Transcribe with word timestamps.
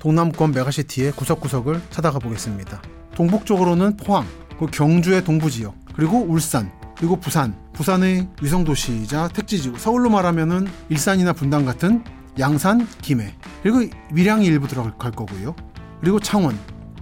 동남권 0.00 0.52
메가시티의 0.52 1.12
구석구석을 1.12 1.82
찾아가 1.90 2.18
보겠습니다. 2.18 2.80
동북 3.14 3.44
쪽으로는 3.44 3.98
포항, 3.98 4.26
그 4.58 4.66
경주의 4.66 5.22
동부 5.22 5.50
지역, 5.50 5.74
그리고 5.94 6.24
울산, 6.26 6.72
그리고 6.96 7.16
부산, 7.16 7.54
부산의 7.74 8.26
위성도시이자 8.40 9.28
택지지구, 9.28 9.78
서울로 9.78 10.08
말하면은 10.08 10.66
일산이나 10.88 11.34
분당 11.34 11.66
같은 11.66 12.02
양산, 12.38 12.88
김해, 13.02 13.34
그리고 13.62 13.94
밀양이 14.10 14.46
일부 14.46 14.66
들어갈 14.68 14.96
거고요. 14.96 15.54
그리고 16.00 16.18
창원, 16.18 16.58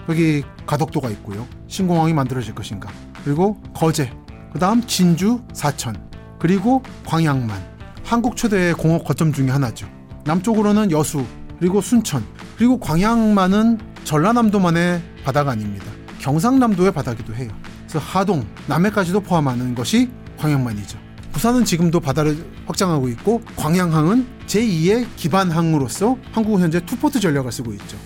여기 0.08 0.42
가덕도가 0.66 1.08
있고요. 1.10 1.46
신공항이 1.68 2.12
만들어질 2.14 2.56
것인가. 2.56 2.90
그리고 3.22 3.60
거제, 3.74 4.12
그 4.52 4.58
다음 4.58 4.84
진주, 4.84 5.40
사천, 5.52 5.94
그리고 6.40 6.82
광양만. 7.06 7.78
한국 8.02 8.36
최대의 8.36 8.74
공업 8.74 9.04
거점 9.04 9.32
중의 9.32 9.52
하나죠. 9.52 9.86
남쪽으로는 10.24 10.90
여수, 10.90 11.24
그리고 11.60 11.80
순천, 11.80 12.24
그리고 12.58 12.78
광양만은 12.80 13.78
전라남도만의 14.04 15.00
바다가 15.24 15.52
아닙니다. 15.52 15.86
경상남도의 16.18 16.92
바다기도 16.92 17.34
해요. 17.34 17.48
그래서 17.88 17.98
하동, 18.00 18.44
남해까지도 18.66 19.20
포함하는 19.20 19.74
것이 19.74 20.10
광양만이죠. 20.38 20.98
부산은 21.32 21.64
지금도 21.64 22.00
바다를 22.00 22.36
확장하고 22.66 23.08
있고 23.10 23.40
광양항은 23.56 24.26
제2의 24.48 25.06
기반항으로서 25.16 26.18
한국은 26.32 26.62
현재 26.62 26.84
two 26.84 27.00
port 27.00 27.20
전략을 27.20 27.52
쓰고 27.52 27.72
있죠. 27.74 27.96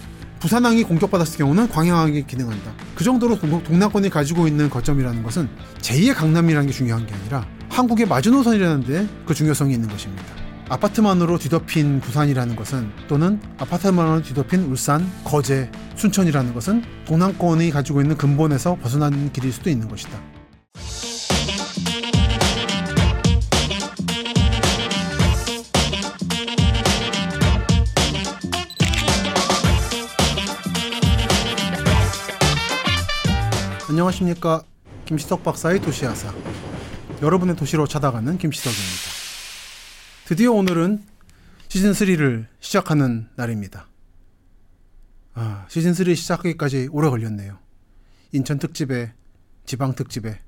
부산항이 0.41 0.83
공격받았을 0.83 1.39
경우는 1.39 1.69
광양항이 1.69 2.27
기능한다. 2.27 2.73
그 2.97 3.05
정도로 3.05 3.39
동남권이 3.39 4.11
가지고 4.11 4.49
있는 4.49 4.69
거점이라는 4.69 5.23
것은 5.23 5.49
제2의 5.81 6.15
강남이라는 6.15 6.67
게 6.67 6.73
중요한 6.73 7.07
게 7.07 7.15
아니라 7.15 7.47
한국의 7.71 8.07
마지노선이라는 8.07 8.85
데 8.85 9.07
그 9.25 9.35
중요성이 9.35 9.75
있는 9.75 9.89
것입니다. 9.89 10.25
아파트만으로 10.73 11.37
뒤덮인 11.37 12.01
부산이라는 12.01 12.57
것은 12.57 12.91
또는 13.07 13.39
아파트만으로 13.59 14.23
뒤덮인 14.23 14.71
울산, 14.71 15.07
거제, 15.23 15.71
순천이라는 15.97 16.55
것은 16.55 16.83
동남권이 17.05 17.71
가지고 17.71 18.01
있는 18.01 18.17
근본에서 18.17 18.77
벗어난 18.77 19.31
길일 19.35 19.53
수도 19.53 19.69
있는 19.69 19.87
것이다. 19.87 20.19
안녕하십니까 33.91 34.63
김시석 35.05 35.45
박사의 35.45 35.83
도시야사 35.83 36.33
여러분의 37.21 37.57
도시로 37.57 37.87
찾아가는 37.87 38.39
김시석입니다. 38.39 39.02
드디어 40.25 40.53
오늘은 40.53 41.03
시즌 41.67 41.91
3를 41.91 42.47
시작하는 42.61 43.29
날입니다. 43.35 43.89
아, 45.35 45.67
시즌 45.69 45.95
3 45.95 46.15
시작하기까지 46.15 46.91
오래 46.93 47.11
걸렸네요. 47.11 47.59
인천 48.31 48.61
특집에 48.61 49.15
지방 49.67 49.95
특집에 49.97 50.41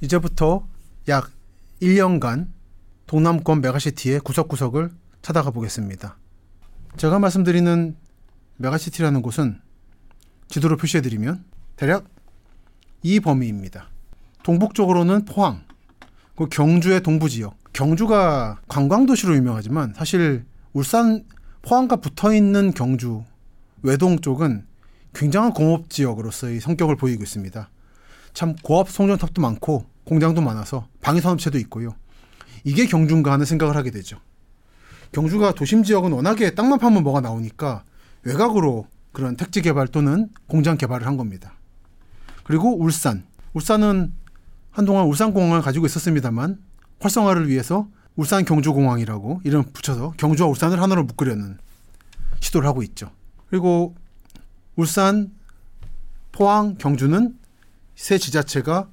이제부터 0.00 0.66
약 1.06 1.30
1년간 1.80 2.48
동남권 3.06 3.60
메가시티의 3.60 4.20
구석구석을 4.20 4.90
찾아가 5.22 5.52
보겠습니다. 5.52 6.18
제가 6.96 7.20
말씀드리는 7.20 7.96
메가시티라는 8.56 9.22
곳은 9.22 9.60
지도로 10.48 10.76
표시해드리면 10.76 11.44
대략 11.76 12.08
이 13.04 13.20
범위입니다. 13.20 13.90
동북쪽으로는 14.42 15.24
포항, 15.24 15.64
그 16.34 16.48
경주의 16.48 17.00
동부 17.00 17.28
지역, 17.28 17.57
경주가 17.78 18.58
관광도시로 18.66 19.36
유명하지만 19.36 19.94
사실 19.94 20.44
울산 20.72 21.22
포항과 21.62 21.96
붙어 21.96 22.34
있는 22.34 22.72
경주 22.72 23.22
외동 23.82 24.18
쪽은 24.18 24.66
굉장한 25.14 25.52
공업 25.52 25.88
지역으로서의 25.88 26.58
성격을 26.58 26.96
보이고 26.96 27.22
있습니다. 27.22 27.70
참 28.34 28.56
고압 28.64 28.90
송전탑도 28.90 29.40
많고 29.40 29.86
공장도 30.02 30.40
많아서 30.40 30.88
방위산업체도 31.02 31.56
있고요. 31.58 31.94
이게 32.64 32.84
경주인가 32.84 33.30
하는 33.30 33.46
생각을 33.46 33.76
하게 33.76 33.92
되죠. 33.92 34.18
경주가 35.12 35.52
도심 35.52 35.84
지역은 35.84 36.10
워낙에 36.10 36.56
땅만 36.56 36.80
파면 36.80 37.04
뭐가 37.04 37.20
나오니까 37.20 37.84
외곽으로 38.24 38.88
그런 39.12 39.36
택지 39.36 39.62
개발 39.62 39.86
또는 39.86 40.30
공장 40.48 40.76
개발을 40.76 41.06
한 41.06 41.16
겁니다. 41.16 41.54
그리고 42.42 42.76
울산. 42.76 43.24
울산은 43.52 44.12
한동안 44.72 45.06
울산공항을 45.06 45.62
가지고 45.62 45.86
있었습니다만 45.86 46.66
활성화를 47.00 47.48
위해서 47.48 47.88
울산 48.16 48.44
경주공항이라고 48.44 49.42
이름 49.44 49.62
붙여서 49.64 50.14
경주와 50.16 50.48
울산을 50.48 50.82
하나로 50.82 51.04
묶으려는 51.04 51.58
시도를 52.40 52.68
하고 52.68 52.82
있죠. 52.82 53.10
그리고 53.48 53.94
울산, 54.76 55.32
포항, 56.32 56.76
경주는 56.76 57.38
세 57.94 58.18
지자체가 58.18 58.88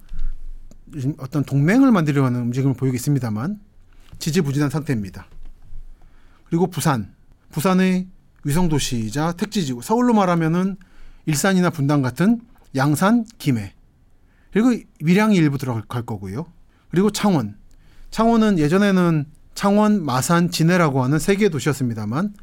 어떤 1.18 1.44
동맹을 1.44 1.92
만들려고 1.92 2.28
하는 2.28 2.42
움직임을 2.42 2.76
보이고 2.76 2.96
있습니다만 2.96 3.60
지지부진한 4.20 4.70
상태입니다. 4.70 5.28
그리고 6.46 6.68
부산, 6.68 7.14
부산의 7.52 8.08
위성도시이자 8.44 9.34
택지지구, 9.34 9.82
서울로 9.82 10.14
말하면은 10.14 10.78
일산이나 11.26 11.70
분당 11.72 12.02
같은 12.02 12.42
양산, 12.76 13.26
김해, 13.40 13.74
그리고 14.52 14.72
밀양이 15.02 15.36
일부 15.36 15.58
들어갈 15.58 16.04
거고요. 16.04 16.46
그리고 16.90 17.10
창원, 17.10 17.58
창원은 18.16 18.60
예전에는 18.60 19.26
창원, 19.56 20.06
마산, 20.06 20.50
진해라고 20.50 21.04
하는 21.04 21.20
세 21.20 21.36
개의 21.36 21.50
도시였습니다만 21.50 22.34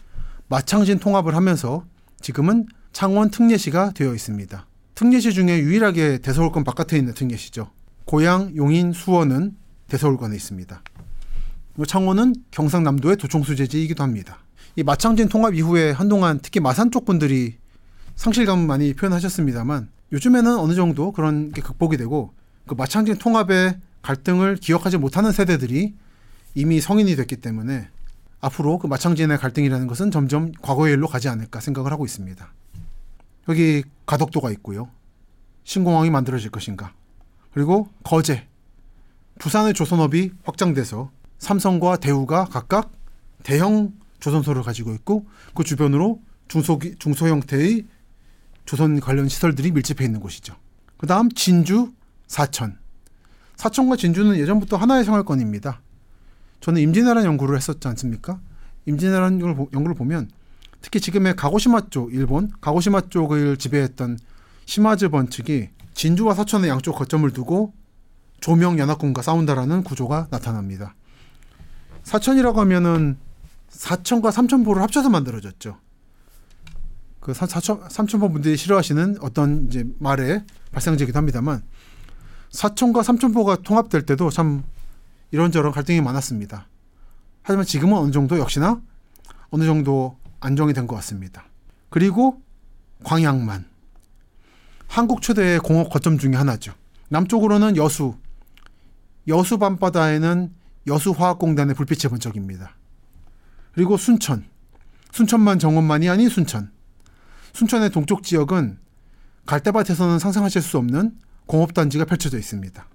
마창진 0.48 0.98
통합을 0.98 1.34
하면서 1.34 1.86
지금은 2.20 2.66
창원 2.92 3.30
특례시가 3.30 3.92
되어 3.92 4.12
있습니다. 4.12 4.66
특례시 4.94 5.32
중에 5.32 5.60
유일하게 5.60 6.18
대서울권 6.18 6.64
바깥에 6.64 6.98
있는 6.98 7.14
특례시죠. 7.14 7.70
고양, 8.04 8.54
용인, 8.54 8.92
수원은 8.92 9.56
대서울권에 9.88 10.36
있습니다. 10.36 10.82
창원은 11.88 12.34
경상남도의 12.50 13.16
도청수제지이기도 13.16 14.02
합니다. 14.02 14.40
이 14.76 14.82
마창진 14.82 15.30
통합 15.30 15.54
이후에 15.54 15.92
한동안 15.92 16.38
특히 16.42 16.60
마산 16.60 16.90
쪽 16.90 17.06
분들이 17.06 17.54
상실감 18.14 18.66
많이 18.66 18.92
표현하셨습니다만 18.92 19.88
요즘에는 20.12 20.54
어느 20.58 20.74
정도 20.74 21.12
그런 21.12 21.50
게 21.50 21.62
극복이 21.62 21.96
되고 21.96 22.34
그 22.66 22.74
마창진 22.74 23.16
통합의 23.16 23.78
갈등을 24.02 24.56
기억하지 24.56 24.98
못하는 24.98 25.32
세대들이 25.32 25.94
이미 26.54 26.80
성인이 26.80 27.16
됐기 27.16 27.36
때문에 27.36 27.88
앞으로 28.40 28.78
그 28.78 28.86
마창진의 28.88 29.38
갈등이라는 29.38 29.86
것은 29.86 30.10
점점 30.10 30.52
과거의 30.60 30.94
일로 30.94 31.06
가지 31.06 31.28
않을까 31.28 31.60
생각을 31.60 31.92
하고 31.92 32.04
있습니다. 32.04 32.52
여기 33.48 33.84
가덕도가 34.04 34.50
있고요. 34.52 34.90
신공항이 35.64 36.10
만들어질 36.10 36.50
것인가. 36.50 36.92
그리고 37.54 37.88
거제. 38.02 38.46
부산의 39.38 39.74
조선업이 39.74 40.32
확장돼서 40.44 41.10
삼성과 41.38 41.96
대우가 41.96 42.44
각각 42.44 42.92
대형 43.42 43.92
조선소를 44.20 44.62
가지고 44.62 44.92
있고 44.94 45.26
그 45.54 45.64
주변으로 45.64 46.20
중소, 46.48 46.78
중소 46.98 47.28
형태의 47.28 47.86
조선 48.64 49.00
관련 49.00 49.28
시설들이 49.28 49.72
밀집해 49.72 50.04
있는 50.04 50.20
곳이죠. 50.20 50.54
그 50.96 51.06
다음 51.06 51.30
진주, 51.30 51.92
사천. 52.26 52.78
사천과 53.62 53.94
진주는 53.94 54.36
예전부터 54.38 54.76
하나의 54.76 55.04
생활권입니다. 55.04 55.82
저는 56.58 56.82
임진왜란 56.82 57.24
연구를 57.24 57.56
했었지 57.56 57.86
않습니까? 57.86 58.40
임진왜란 58.86 59.40
연구를 59.72 59.94
보면 59.94 60.28
특히 60.80 61.00
지금의 61.00 61.36
가고시마 61.36 61.90
쪽 61.90 62.12
일본 62.12 62.50
가고시마 62.60 63.02
쪽을 63.02 63.56
지배했던 63.56 64.18
시마즈 64.64 65.10
번 65.10 65.30
측이 65.30 65.68
진주와 65.94 66.34
사천의 66.34 66.70
양쪽 66.70 66.96
거점을 66.96 67.30
두고 67.30 67.72
조명 68.40 68.80
연합군과 68.80 69.22
싸운다라는 69.22 69.84
구조가 69.84 70.26
나타납니다. 70.32 70.96
사천이라고 72.02 72.60
하면은 72.62 73.16
사천과 73.68 74.32
삼천포를 74.32 74.82
합쳐서 74.82 75.08
만들어졌죠. 75.08 75.78
그 77.20 77.32
사천 77.32 77.88
삼천포 77.88 78.32
분들이 78.32 78.56
싫어하시는 78.56 79.18
어떤 79.20 79.68
이제 79.68 79.84
말에 80.00 80.44
발생되기도 80.72 81.16
합니다만 81.16 81.62
사천과 82.52 83.02
삼천포가 83.02 83.56
통합될 83.62 84.06
때도 84.06 84.30
참 84.30 84.62
이런저런 85.30 85.72
갈등이 85.72 86.00
많았습니다. 86.00 86.68
하지만 87.42 87.64
지금은 87.64 87.98
어느 87.98 88.12
정도 88.12 88.38
역시나 88.38 88.80
어느 89.50 89.64
정도 89.64 90.16
안정이 90.40 90.72
된 90.72 90.86
것 90.86 90.94
같습니다. 90.96 91.44
그리고 91.88 92.42
광양만 93.04 93.64
한국 94.86 95.22
최대의 95.22 95.58
공업 95.60 95.90
거점 95.90 96.18
중의 96.18 96.36
하나죠. 96.36 96.74
남쪽으로는 97.08 97.76
여수 97.76 98.16
여수 99.28 99.58
밤바다에는 99.58 100.54
여수화학공단의 100.86 101.74
불빛이 101.74 102.10
번쩍입니다. 102.10 102.76
그리고 103.72 103.96
순천 103.96 104.44
순천만 105.12 105.58
정원만이 105.58 106.08
아닌 106.08 106.28
순천 106.28 106.70
순천의 107.54 107.90
동쪽 107.90 108.22
지역은 108.22 108.78
갈대밭에서는 109.46 110.18
상상하실 110.18 110.62
수 110.62 110.78
없는 110.78 111.16
공업단지가 111.46 112.04
펼쳐져 112.04 112.38
있습니다. 112.38 112.86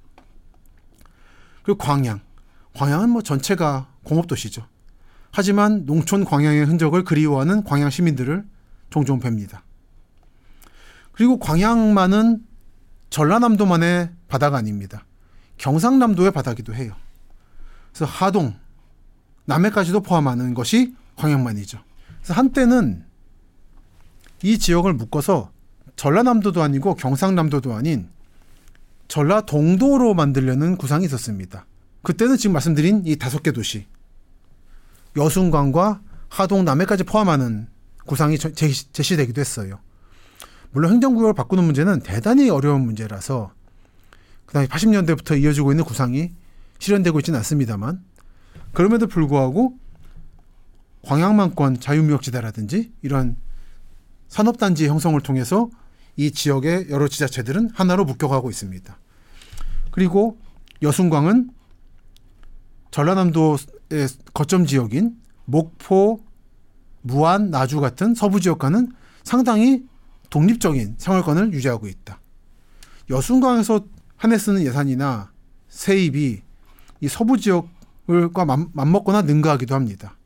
그리고 1.63 1.77
광양. 1.77 2.21
광양은 2.73 3.09
뭐 3.09 3.21
전체가 3.21 3.89
공업도시죠. 4.03 4.65
하지만 5.31 5.85
농촌 5.85 6.25
광양의 6.25 6.65
흔적을 6.65 7.03
그리워하는 7.03 7.63
광양 7.63 7.89
시민들을 7.89 8.45
종종 8.89 9.19
뵙니다. 9.19 9.63
그리고 11.11 11.39
광양만은 11.39 12.45
전라남도만의 13.09 14.11
바다가 14.27 14.57
아닙니다. 14.57 15.05
경상남도의 15.57 16.31
바다기도 16.31 16.73
해요. 16.73 16.93
그래서 17.91 18.05
하동, 18.05 18.55
남해까지도 19.45 20.01
포함하는 20.01 20.53
것이 20.53 20.95
광양만이죠. 21.15 21.79
그래서 22.19 22.33
한때는 22.33 23.05
이 24.43 24.59
지역을 24.59 24.93
묶어서 24.93 25.51
전라남도도 25.95 26.61
아니고 26.61 26.95
경상남도도 26.95 27.73
아닌 27.73 28.09
전라동도로 29.07 30.13
만들려는 30.13 30.77
구상이 30.77 31.05
있었습니다. 31.05 31.65
그때는 32.03 32.37
지금 32.37 32.53
말씀드린 32.53 33.03
이 33.05 33.15
다섯 33.15 33.43
개 33.43 33.51
도시 33.51 33.85
여순광과 35.15 36.01
하동, 36.29 36.65
남해까지 36.65 37.03
포함하는 37.03 37.67
구상이 38.05 38.37
제시되기도 38.37 39.41
했어요. 39.41 39.79
물론 40.71 40.91
행정구역을 40.93 41.33
바꾸는 41.33 41.63
문제는 41.63 42.01
대단히 42.01 42.49
어려운 42.49 42.81
문제라서 42.81 43.51
그다음에 44.45 44.67
80년대부터 44.67 45.41
이어지고 45.41 45.71
있는 45.71 45.83
구상이 45.83 46.31
실현되고 46.79 47.19
있지는 47.19 47.37
않습니다만 47.39 48.03
그럼에도 48.73 49.07
불구하고 49.07 49.77
광양만권 51.03 51.79
자유무역지대라든지 51.79 52.91
이런 53.01 53.37
산업단지 54.27 54.87
형성을 54.87 55.19
통해서 55.21 55.69
이 56.17 56.31
지역의 56.31 56.89
여러 56.89 57.07
지자체들은 57.07 57.69
하나로 57.73 58.03
묶여가고 58.05 58.49
있습니다. 58.49 58.97
그리고 59.91 60.37
여순광은 60.81 61.51
전라남도의 62.91 64.07
거점 64.33 64.65
지역인 64.65 65.15
목포, 65.45 66.19
무안, 67.01 67.51
나주 67.51 67.79
같은 67.79 68.15
서부 68.15 68.41
지역과는 68.41 68.91
상당히 69.23 69.85
독립적인 70.29 70.95
생활권을 70.97 71.53
유지하고 71.53 71.87
있다. 71.87 72.19
여순광에서 73.09 73.85
한해 74.17 74.37
쓰는 74.37 74.63
예산이나 74.63 75.31
세입이 75.69 76.41
이 77.01 77.07
서부 77.07 77.37
지역과 77.37 78.45
맞먹거나 78.73 79.21
능가하기도 79.21 79.75
합니다. 79.75 80.17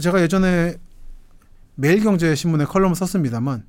제가 0.00 0.22
예전에 0.22 0.76
매일경제 1.74 2.34
신문에 2.34 2.64
컬럼을 2.64 2.96
썼습니다만 2.96 3.64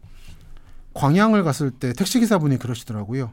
광양을 0.97 1.43
갔을 1.43 1.69
때 1.69 1.93
택시 1.93 2.19
기사분이 2.19 2.57
그러시더라고요. 2.57 3.31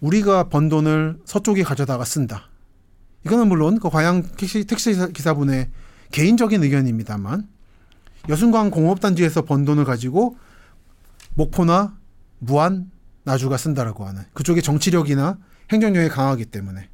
우리가 0.00 0.48
번 0.48 0.70
돈을 0.70 1.20
서쪽이 1.26 1.62
가져다가 1.62 2.04
쓴다. 2.04 2.48
이거는 3.26 3.48
물론 3.48 3.78
그 3.78 3.90
광양 3.90 4.22
택시, 4.36 4.64
택시 4.64 4.94
기사분의 5.12 5.70
개인적인 6.10 6.62
의견입니다만 6.62 7.46
여순광 8.30 8.70
공업단지에서 8.70 9.42
번 9.42 9.66
돈을 9.66 9.84
가지고 9.84 10.36
목포나 11.34 11.98
무안, 12.38 12.90
나주가 13.24 13.58
쓴다라고 13.58 14.06
하는 14.06 14.22
그쪽의 14.32 14.62
정치력이나 14.62 15.36
행정력이 15.70 16.08
강하기 16.08 16.46
때문에 16.46 16.88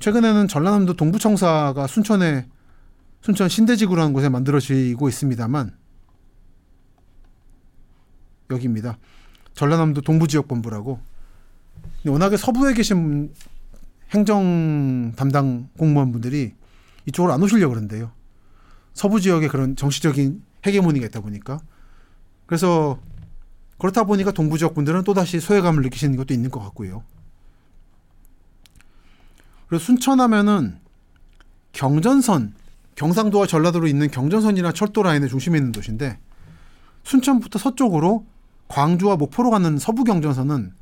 최근에는 0.00 0.48
전라남도 0.48 0.94
동부청사가 0.94 1.86
순천에 1.86 2.48
순천 3.22 3.48
신대지구라는 3.48 4.12
곳에 4.12 4.28
만들어지고 4.28 5.08
있습니다만 5.08 5.83
여기입니다. 8.54 8.98
전라남도 9.54 10.00
동부지역본부라고 10.00 11.00
워낙에 12.06 12.36
서부에 12.36 12.74
계신 12.74 13.32
행정 14.10 15.12
담당 15.16 15.68
공무원분들이 15.78 16.54
이쪽으로 17.06 17.32
안 17.32 17.42
오시려고 17.42 17.74
그런데요. 17.74 18.12
서부 18.92 19.20
지역에 19.20 19.48
그런 19.48 19.76
정치적인 19.76 20.42
헤게모니가 20.66 21.06
있다 21.06 21.20
보니까 21.20 21.58
그래서 22.46 22.98
그렇다 23.78 24.04
보니까 24.04 24.30
동부 24.30 24.56
지역 24.58 24.74
분들은 24.74 25.04
또다시 25.04 25.40
소외감을 25.40 25.82
느끼시는 25.82 26.16
것도 26.16 26.32
있는 26.32 26.50
것 26.50 26.60
같고요. 26.60 27.02
그리고 29.68 29.82
순천하면은 29.82 30.78
경전선, 31.72 32.54
경상도와 32.94 33.46
전라도로 33.46 33.88
있는 33.88 34.10
경전선이나 34.10 34.72
철도 34.72 35.02
라인의 35.02 35.28
중심에 35.28 35.58
있는 35.58 35.72
도시인데 35.72 36.18
순천부터 37.02 37.58
서쪽으로 37.58 38.24
광주와 38.74 39.14
목포로 39.14 39.50
가는 39.50 39.78
서부 39.78 40.02
경전선은 40.02 40.72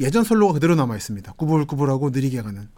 예전 0.00 0.22
선로가 0.22 0.52
그대로 0.52 0.74
남아 0.74 0.94
있습니다. 0.96 1.32
구불구불하고 1.32 2.10
느리게 2.10 2.42
가는. 2.42 2.68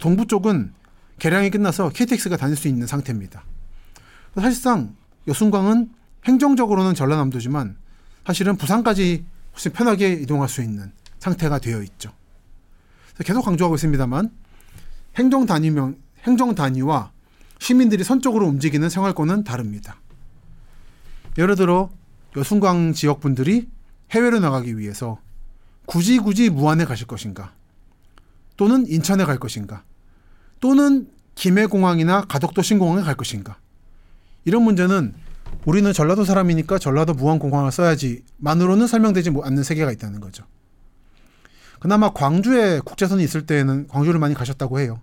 동부 0.00 0.26
쪽은 0.26 0.72
개량이 1.20 1.50
끝나서 1.50 1.90
KTX가 1.90 2.36
다닐 2.36 2.56
수 2.56 2.66
있는 2.66 2.88
상태입니다. 2.88 3.44
사실상 4.34 4.96
여순광은 5.28 5.90
행정적으로는 6.24 6.94
전라남도지만 6.94 7.76
사실은 8.26 8.56
부산까지 8.56 9.24
훨씬 9.52 9.72
편하게 9.72 10.14
이동할 10.14 10.48
수 10.48 10.62
있는 10.62 10.90
상태가 11.20 11.60
되어 11.60 11.80
있죠. 11.82 12.12
계속 13.24 13.42
강조하고 13.42 13.76
있습니다만 13.76 14.32
행정 15.16 15.46
단위명 15.46 15.96
행정 16.24 16.56
단위와 16.56 17.12
시민들이 17.60 18.02
선적으로 18.02 18.48
움직이는 18.48 18.88
생활권은 18.88 19.44
다릅니다. 19.44 20.00
예를 21.38 21.54
들어 21.54 21.90
여순광 22.36 22.94
지역 22.94 23.20
분들이 23.20 23.68
해외로 24.12 24.38
나가기 24.38 24.78
위해서 24.78 25.18
굳이 25.86 26.18
굳이 26.18 26.50
무안에 26.50 26.84
가실 26.84 27.06
것인가? 27.06 27.52
또는 28.56 28.86
인천에 28.86 29.24
갈 29.24 29.38
것인가? 29.38 29.84
또는 30.60 31.08
김해공항이나 31.34 32.22
가덕도 32.22 32.62
신공항에 32.62 33.02
갈 33.02 33.14
것인가? 33.16 33.56
이런 34.44 34.62
문제는 34.62 35.14
우리는 35.64 35.92
전라도 35.92 36.24
사람이니까 36.24 36.78
전라도 36.78 37.14
무안공항을 37.14 37.72
써야지 37.72 38.22
만으로는 38.38 38.86
설명되지 38.86 39.32
않는 39.42 39.62
세계가 39.62 39.92
있다는 39.92 40.20
거죠. 40.20 40.44
그나마 41.80 42.12
광주에 42.12 42.80
국제선이 42.84 43.24
있을 43.24 43.46
때에는 43.46 43.88
광주를 43.88 44.20
많이 44.20 44.34
가셨다고 44.34 44.78
해요. 44.78 45.00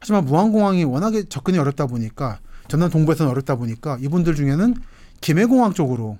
하지만 0.00 0.24
무안공항이 0.24 0.84
워낙에 0.84 1.24
접근이 1.24 1.58
어렵다 1.58 1.86
보니까 1.86 2.40
전남 2.68 2.90
동부에서는 2.90 3.30
어렵다 3.30 3.56
보니까 3.56 3.96
이분들 4.00 4.34
중에는 4.34 4.74
김해공항 5.20 5.72
쪽으로 5.72 6.18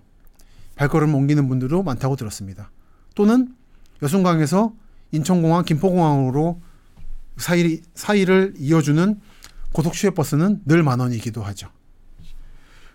발걸음을 0.76 1.14
옮기는 1.14 1.48
분들도 1.48 1.82
많다고 1.82 2.16
들었습니다. 2.16 2.70
또는 3.14 3.54
여순강에서 4.02 4.74
인천공항, 5.12 5.64
김포공항으로 5.64 6.60
사이, 7.36 7.80
사이를 7.94 8.54
이어주는 8.58 9.20
고속시외버스는 9.72 10.62
늘 10.66 10.82
만 10.82 11.00
원이기도 11.00 11.42
하죠. 11.42 11.68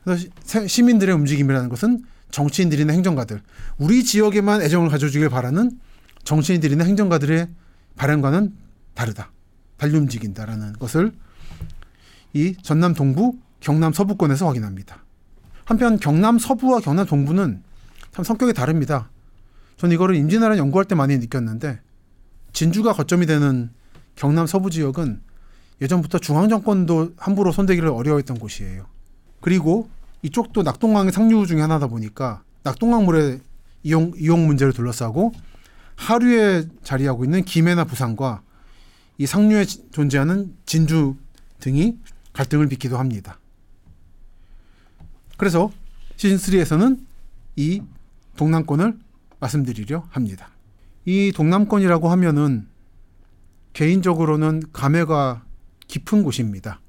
그래서 0.04 0.28
시민들의 0.68 1.14
움직임이라는 1.16 1.70
것은 1.70 2.04
정치인들이나 2.32 2.94
행정가들, 2.94 3.42
우리 3.78 4.04
지역에만 4.04 4.62
애정을 4.62 4.90
가져주길 4.90 5.30
바라는 5.30 5.80
정치인들이나 6.24 6.84
행정가들의 6.86 7.48
바람과는 7.96 8.54
다르다. 8.94 9.32
달리 9.78 9.98
움직인다라는 9.98 10.74
것을 10.74 11.12
이 12.34 12.56
전남 12.62 12.94
동부, 12.94 13.38
경남 13.60 13.94
서부권에서 13.94 14.48
확인합니다. 14.48 15.04
한편 15.66 16.00
경남 16.00 16.38
서부와 16.40 16.80
경남 16.80 17.06
동부는 17.06 17.64
참 18.12 18.24
성격이 18.24 18.54
다릅니다. 18.54 19.10
전 19.78 19.92
이거를 19.92 20.16
임진왜란 20.16 20.58
연구할 20.58 20.86
때 20.86 20.96
많이 20.96 21.18
느꼈는데 21.18 21.80
진주가 22.54 22.94
거점이 22.94 23.26
되는 23.26 23.70
경남 24.16 24.48
서부 24.48 24.70
지역은 24.70 25.22
예전부터 25.82 26.20
중앙 26.20 26.50
정권도 26.50 27.14
함부로 27.18 27.52
손대기를 27.52 27.88
어려워했던 27.90 28.40
곳이에요. 28.40 28.86
그리고 29.40 29.90
이쪽도 30.22 30.64
낙동강의 30.64 31.14
상류 31.14 31.46
중에 31.48 31.62
하나다 31.62 31.88
보니까 31.88 32.44
낙동강 32.64 33.06
물의 33.06 33.40
이용 33.84 34.12
이용 34.18 34.46
문제를 34.46 34.74
둘러싸고 34.74 35.32
하류에 35.96 36.68
자리하고 36.84 37.24
있는 37.24 37.44
김해나 37.44 37.86
부산과 37.86 38.42
이 39.18 39.26
상류에 39.26 39.66
존재하는 39.66 40.56
진주 40.66 41.16
등이 41.60 41.98
갈등을 42.34 42.68
빚기도 42.68 42.98
합니다. 42.98 43.40
그래서 45.38 45.72
시즌 46.18 46.38
3에서는 46.38 47.00
이 47.56 47.82
동남권을 48.40 48.98
말씀드리려 49.42 50.06
합니다. 50.12 50.50
이 51.04 51.34
동남권이라고 51.36 52.10
하면은 52.12 52.70
개인적으로는 53.74 54.64
감회가 54.72 55.44
깊은 55.88 56.24
곳입니다. 56.24 56.80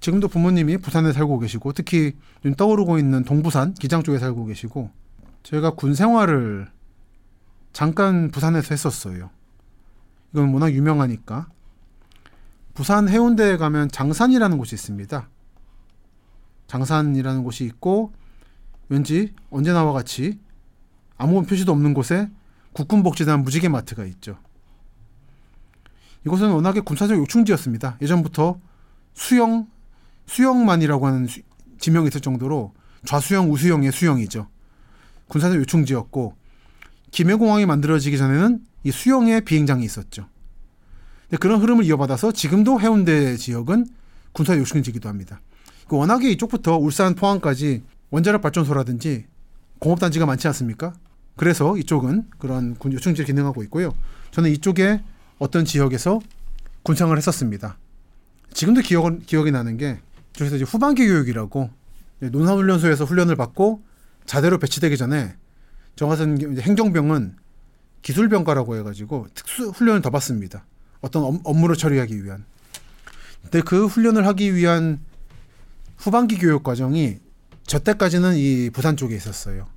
지금도 0.00 0.28
부모님이 0.28 0.76
부산에 0.76 1.12
살고 1.14 1.38
계시고 1.38 1.72
특히 1.72 2.12
좀 2.42 2.54
떠오르고 2.54 2.98
있는 2.98 3.24
동부산 3.24 3.72
기장 3.72 4.02
쪽에 4.02 4.18
살고 4.18 4.44
계시고 4.44 4.90
제가 5.44 5.70
군 5.70 5.94
생활을 5.94 6.70
잠깐 7.72 8.30
부산에서 8.30 8.68
했었어요. 8.74 9.30
이건 10.34 10.52
워낙 10.52 10.72
유명하니까. 10.72 11.48
부산 12.74 13.08
해운대에 13.08 13.56
가면 13.56 13.88
장산이라는 13.90 14.58
곳이 14.58 14.74
있습니다. 14.74 15.26
장산이라는 16.66 17.44
곳이 17.44 17.64
있고 17.64 18.12
왠지 18.90 19.34
언제나와 19.50 19.94
같이 19.94 20.38
아무 21.18 21.42
표시도 21.44 21.72
없는 21.72 21.94
곳에 21.94 22.30
국군복지단 22.72 23.42
무지개 23.42 23.68
마트가 23.68 24.04
있죠. 24.06 24.38
이곳은 26.24 26.50
워낙에 26.50 26.80
군사적 26.80 27.18
요충지였습니다. 27.18 27.98
예전부터 28.00 28.60
수영 29.14 29.66
수영만이라고 30.26 31.06
하는 31.06 31.26
지명이 31.78 32.08
있을 32.08 32.20
정도로 32.20 32.74
좌수형, 33.04 33.50
우수형의 33.50 33.92
수형이죠. 33.92 34.48
군사적 35.28 35.58
요충지였고 35.58 36.34
김해공항이 37.10 37.66
만들어지기 37.66 38.18
전에는 38.18 38.60
이 38.84 38.90
수형의 38.90 39.44
비행장이 39.44 39.84
있었죠. 39.84 40.28
그런 41.40 41.60
흐름을 41.60 41.84
이어받아서 41.84 42.32
지금도 42.32 42.80
해운대 42.80 43.36
지역은 43.36 43.86
군사 44.32 44.56
요충지이기도 44.56 45.08
합니다. 45.08 45.40
그 45.88 45.96
워낙에 45.96 46.30
이쪽부터 46.30 46.76
울산, 46.76 47.14
포항까지 47.14 47.82
원자력 48.10 48.42
발전소라든지 48.42 49.26
공업단지가 49.78 50.26
많지 50.26 50.46
않습니까? 50.48 50.92
그래서 51.38 51.76
이쪽은 51.78 52.24
그런 52.38 52.74
군 52.74 52.92
요충지를 52.92 53.24
기능하고 53.24 53.62
있고요. 53.64 53.94
저는 54.32 54.50
이쪽에 54.50 55.00
어떤 55.38 55.64
지역에서 55.64 56.20
군생을 56.82 57.16
했었습니다. 57.16 57.78
지금도 58.52 58.80
기억, 58.80 59.24
기억이 59.24 59.52
나는 59.52 59.76
게 59.76 60.00
저기서 60.32 60.56
이제 60.56 60.64
후반기 60.64 61.06
교육이라고 61.06 61.70
논산훈련소에서 62.20 63.04
훈련을 63.04 63.36
받고 63.36 63.82
자대로 64.26 64.58
배치되기 64.58 64.96
전에 64.96 65.36
저 65.94 66.06
같은 66.06 66.60
행정병은 66.60 67.36
기술병가라고 68.02 68.76
해가지고 68.76 69.28
특수 69.34 69.68
훈련을 69.70 70.02
더 70.02 70.10
받습니다. 70.10 70.66
어떤 71.00 71.40
업무를 71.44 71.76
처리하기 71.76 72.24
위한. 72.24 72.44
근데 73.42 73.60
그 73.60 73.86
훈련을 73.86 74.26
하기 74.26 74.56
위한 74.56 74.98
후반기 75.96 76.36
교육 76.36 76.64
과정이 76.64 77.18
저 77.64 77.78
때까지는 77.78 78.36
이 78.36 78.70
부산 78.70 78.96
쪽에 78.96 79.14
있었어요. 79.14 79.68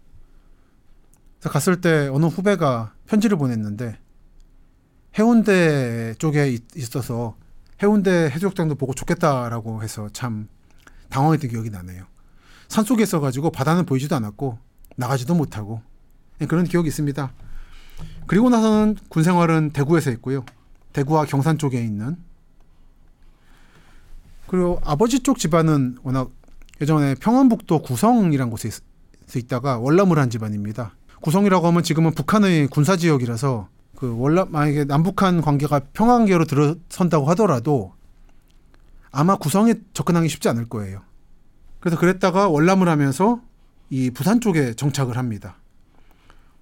그래서 1.42 1.54
갔을 1.54 1.82
때 1.82 2.08
어느 2.14 2.28
후배가 2.28 2.94
편지를 3.08 3.36
보냈는데 3.36 3.98
해운대 5.18 6.14
쪽에 6.20 6.56
있어서 6.76 7.36
해운대 7.82 8.30
해수욕장도 8.32 8.76
보고 8.76 8.94
좋겠다라고 8.94 9.82
해서 9.82 10.08
참 10.14 10.48
당황했던 11.10 11.50
기억이 11.50 11.72
나네요. 11.72 12.06
산 12.68 12.86
속에 12.86 13.02
있어가지고 13.02 13.50
바다는 13.50 13.86
보이지도 13.88 14.16
않았고 14.16 14.60
나가지도 14.98 15.34
못하고 15.34 15.82
네, 16.38 16.46
그런 16.46 16.64
기억이 16.64 16.90
있습니다. 16.90 17.34
그리고 18.28 18.52
나서는 18.52 18.98
군 19.10 19.24
생활은 19.24 19.72
대구에서 19.72 20.12
했고요. 20.12 20.46
대구와 20.94 21.26
경산 21.26 21.58
쪽에 21.58 21.84
있는 21.84 22.18
그리고 24.46 24.80
아버지 24.84 25.22
쪽 25.22 25.40
집안은 25.40 25.98
워낙 26.04 26.30
예전에 26.82 27.16
평안북도 27.16 27.82
구성이란 27.82 28.52
곳에 28.52 28.70
있, 28.70 29.36
있다가 29.36 29.80
월남을 29.80 30.20
한 30.20 30.30
집안입니다. 30.30 30.94
구성이라고 31.22 31.68
하면 31.68 31.84
지금은 31.84 32.12
북한의 32.14 32.68
군사 32.68 32.96
지역이라서 32.98 33.70
그 33.96 34.18
월남 34.18 34.52
만약에 34.52 34.86
남북한 34.86 35.42
관계가 35.42 35.82
평안계로 35.94 36.46
들어선다고 36.46 37.26
하더라도 37.30 37.94
아마 39.12 39.36
구성에 39.36 39.76
접근하기 39.94 40.28
쉽지 40.28 40.50
않을 40.50 40.68
거예요. 40.70 41.02
그래서 41.80 42.00
그랬다가 42.00 42.48
월남을 42.50 42.88
하면서 42.88 43.42
이 43.90 44.10
부산 44.10 44.42
쪽에 44.42 44.74
정착을 44.74 45.18
합니다. 45.18 45.58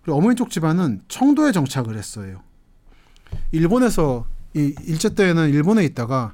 그리고 0.02 0.18
어머니 0.18 0.36
쪽 0.36 0.50
집안은 0.50 1.04
청도에 1.08 1.52
정착을 1.52 1.98
했어요. 1.98 2.42
일본에서 3.52 4.26
이 4.56 4.74
일제 4.86 5.14
때에는 5.14 5.50
일본에 5.50 5.86
있다가 5.86 6.34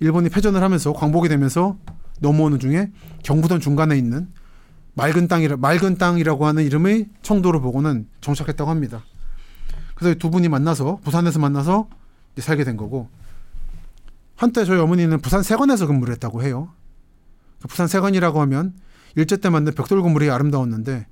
일본이 0.00 0.28
패전을 0.28 0.62
하면서 0.62 0.92
광복이 0.92 1.28
되면서 1.28 1.78
넘어오는 2.20 2.58
중에 2.58 2.92
경부선 3.22 3.60
중간에 3.60 3.96
있는 3.96 4.28
맑은 4.94 5.28
땅이라 5.28 5.56
맑은 5.56 5.98
땅이라고 5.98 6.46
하는 6.46 6.64
이름의 6.64 7.08
청도를 7.22 7.60
보고는 7.60 8.08
정착했다고 8.20 8.70
합니다. 8.70 9.04
그래서 9.94 10.16
두 10.18 10.30
분이 10.30 10.48
만나서 10.48 11.00
부산에서 11.04 11.38
만나서 11.38 11.88
살게 12.38 12.64
된 12.64 12.76
거고 12.76 13.08
한때 14.36 14.64
저희 14.64 14.78
어머니는 14.78 15.20
부산 15.20 15.42
세관에서 15.42 15.86
근무를 15.86 16.12
했다고 16.14 16.42
해요. 16.42 16.72
부산 17.68 17.86
세관이라고 17.86 18.40
하면 18.42 18.74
일제 19.16 19.36
때 19.36 19.48
만든 19.48 19.74
벽돌 19.74 20.02
건물이 20.02 20.30
아름다웠는데 20.30 21.06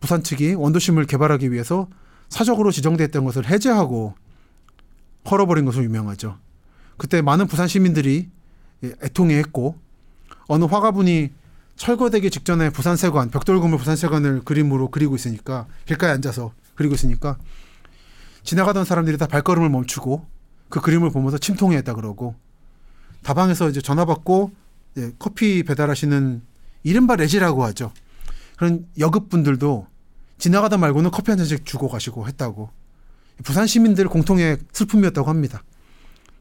부산 0.00 0.22
측이 0.22 0.54
원도심을 0.54 1.06
개발하기 1.06 1.50
위해서 1.50 1.88
사적으로 2.28 2.70
지정됐던 2.70 3.24
것을 3.24 3.46
해제하고 3.46 4.14
헐어버린 5.30 5.64
것으로 5.64 5.84
유명하죠. 5.84 6.38
그때 6.96 7.22
많은 7.22 7.46
부산 7.46 7.66
시민들이 7.66 8.28
애통해했고 8.82 9.76
어느 10.46 10.64
화가분이 10.64 11.30
철거되기 11.78 12.30
직전에 12.30 12.70
부산세관 12.70 13.30
벽돌건물 13.30 13.78
부산세관을 13.78 14.42
그림으로 14.44 14.90
그리고 14.90 15.14
있으니까 15.14 15.66
길가에 15.86 16.10
앉아서 16.10 16.52
그리고 16.74 16.94
있으니까 16.94 17.38
지나가던 18.42 18.84
사람들이 18.84 19.16
다 19.16 19.26
발걸음을 19.26 19.70
멈추고 19.70 20.26
그 20.68 20.80
그림을 20.80 21.10
보면서 21.10 21.38
침통해했다 21.38 21.94
그러고 21.94 22.34
다방에서 23.22 23.70
이제 23.70 23.80
전화 23.80 24.04
받고 24.04 24.50
예, 24.98 25.12
커피 25.18 25.62
배달하시는 25.62 26.42
이른바 26.82 27.16
레지라고 27.16 27.64
하죠. 27.66 27.92
그런 28.56 28.86
여급 28.98 29.28
분들도 29.28 29.86
지나가다 30.38 30.78
말고는 30.78 31.10
커피 31.10 31.30
한 31.30 31.38
잔씩 31.38 31.64
주고 31.64 31.88
가시고 31.88 32.26
했다고 32.26 32.70
부산 33.44 33.66
시민들 33.66 34.08
공통의 34.08 34.58
슬픔이었다고 34.72 35.28
합니다. 35.28 35.62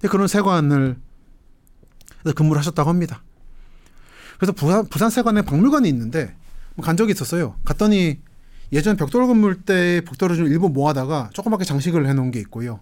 그런 0.09 0.27
세관을 0.27 0.97
근무를 2.35 2.59
하셨다고 2.59 2.89
합니다. 2.89 3.21
그래서 4.37 4.51
부산, 4.51 4.85
부산 4.87 5.09
세관에 5.09 5.41
박물관이 5.41 5.87
있는데 5.89 6.35
뭐간 6.75 6.95
적이 6.95 7.11
있었어요. 7.11 7.55
갔더니 7.65 8.19
예전 8.71 8.97
벽돌 8.97 9.25
건물 9.27 9.61
때 9.61 10.01
벽돌을 10.05 10.35
좀 10.35 10.47
일부 10.47 10.69
모아다가 10.69 11.29
조그맣게 11.33 11.65
장식을 11.65 12.07
해놓은 12.07 12.31
게 12.31 12.39
있고요. 12.39 12.79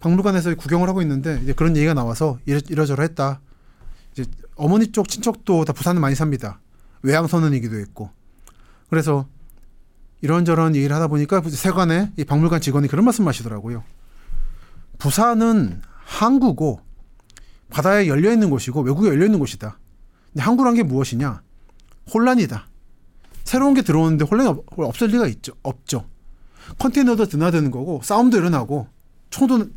박물관에서 0.00 0.54
구경을 0.54 0.88
하고 0.88 1.02
있는데 1.02 1.40
이제 1.42 1.52
그런 1.52 1.76
얘기가 1.76 1.94
나와서 1.94 2.38
이러, 2.46 2.60
이러저러 2.68 3.02
했다. 3.02 3.40
이제 4.12 4.24
어머니 4.56 4.92
쪽 4.92 5.08
친척도 5.08 5.64
다 5.64 5.72
부산을 5.72 6.00
많이 6.00 6.14
삽니다. 6.14 6.60
외양 7.02 7.26
선언이기도 7.26 7.76
했고. 7.76 8.10
그래서 8.88 9.26
이런저런 10.20 10.76
얘기를 10.76 10.94
하다 10.94 11.08
보니까 11.08 11.42
세관에 11.42 12.12
이 12.16 12.24
박물관 12.24 12.60
직원이 12.60 12.88
그런 12.88 13.04
말씀 13.04 13.26
하시더라고요. 13.26 13.82
부산은 14.98 15.80
항구고 16.04 16.80
바다에 17.70 18.06
열려 18.06 18.32
있는 18.32 18.50
곳이고 18.50 18.82
외국에 18.82 19.08
열려 19.08 19.24
있는 19.24 19.38
곳이다. 19.38 19.78
근데 20.32 20.42
항구란 20.42 20.74
게 20.74 20.82
무엇이냐? 20.82 21.42
혼란이다. 22.12 22.66
새로운 23.44 23.74
게 23.74 23.82
들어오는데 23.82 24.24
혼란이 24.24 24.48
없, 24.48 25.02
을 25.02 25.08
리가 25.08 25.26
있죠. 25.28 25.52
없죠. 25.62 26.06
컨테이너도 26.78 27.26
드나드는 27.26 27.70
거고 27.70 28.00
싸움도 28.04 28.38
일어나고 28.38 28.88
총도 29.30 29.70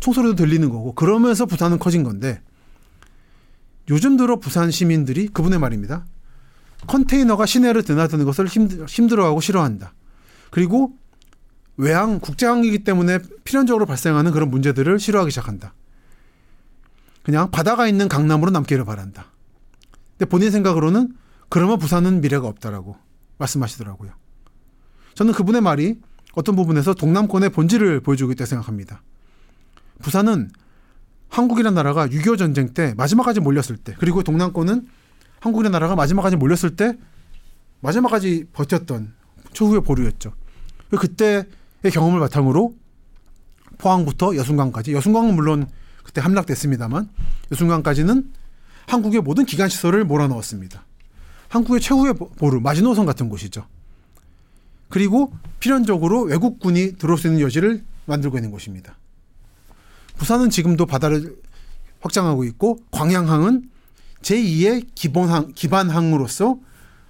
총소리도 0.00 0.36
들리는 0.36 0.68
거고 0.68 0.94
그러면서 0.94 1.46
부산은 1.46 1.78
커진 1.78 2.04
건데 2.04 2.40
요즘 3.90 4.16
들어 4.16 4.38
부산 4.38 4.70
시민들이 4.70 5.28
그분의 5.28 5.58
말입니다. 5.58 6.06
컨테이너가 6.86 7.46
시내를 7.46 7.82
드나드는 7.82 8.24
것을 8.24 8.46
힘들, 8.46 8.86
힘들어하고 8.86 9.40
싫어한다. 9.40 9.94
그리고 10.50 10.92
외항 11.76 12.20
국제항이기 12.20 12.84
때문에 12.84 13.18
필연적으로 13.44 13.86
발생하는 13.86 14.32
그런 14.32 14.50
문제들을 14.50 14.98
싫어하기 14.98 15.30
시작한다. 15.30 15.74
그냥 17.22 17.50
바다가 17.50 17.88
있는 17.88 18.08
강남으로 18.08 18.50
남기를 18.50 18.84
바란다. 18.84 19.26
근데 20.18 20.28
본인 20.28 20.50
생각으로는 20.50 21.14
그러면 21.48 21.78
부산은 21.78 22.20
미래가 22.20 22.48
없다라고 22.48 22.96
말씀하시더라고요. 23.38 24.10
저는 25.14 25.32
그분의 25.32 25.60
말이 25.60 26.00
어떤 26.34 26.56
부분에서 26.56 26.94
동남권의 26.94 27.50
본질을 27.50 28.00
보여주고 28.00 28.32
있다고 28.32 28.46
생각합니다. 28.46 29.02
부산은 30.02 30.50
한국이라는 31.28 31.74
나라가 31.74 32.08
6.25 32.08 32.38
전쟁 32.38 32.74
때 32.74 32.94
마지막까지 32.96 33.40
몰렸을 33.40 33.76
때 33.76 33.94
그리고 33.98 34.22
동남권은 34.22 34.88
한국이라는 35.40 35.72
나라가 35.72 35.94
마지막까지 35.94 36.36
몰렸을 36.36 36.74
때 36.74 36.96
마지막까지 37.80 38.46
버텼던 38.52 39.14
초후의 39.52 39.82
보루였죠. 39.82 40.32
그때의 40.90 41.44
경험을 41.92 42.18
바탕으로 42.20 42.74
포항부터 43.78 44.34
여순강까지 44.34 44.94
여순강은 44.94 45.34
물론 45.34 45.68
그때 46.02 46.20
함락됐습니다만 46.20 47.08
여순강까지는 47.52 48.32
한국의 48.88 49.20
모든 49.20 49.44
기관 49.44 49.68
시설을 49.68 50.04
몰아넣었습니다. 50.04 50.84
한국의 51.48 51.80
최후의 51.80 52.14
보루 52.36 52.60
마지노선 52.60 53.04
같은 53.06 53.28
곳이죠. 53.28 53.66
그리고 54.88 55.32
필연적으로 55.60 56.22
외국군이 56.22 56.96
들어올 56.96 57.18
수 57.18 57.26
있는 57.26 57.40
여지를 57.42 57.84
만들고 58.06 58.38
있는 58.38 58.50
곳입니다. 58.50 58.96
부산은 60.16 60.48
지금도 60.48 60.86
바다를 60.86 61.36
확장하고 62.00 62.44
있고 62.44 62.78
광양항은 62.90 63.68
제2의 64.22 64.86
기본항, 64.94 65.52
기반항으로서 65.54 66.58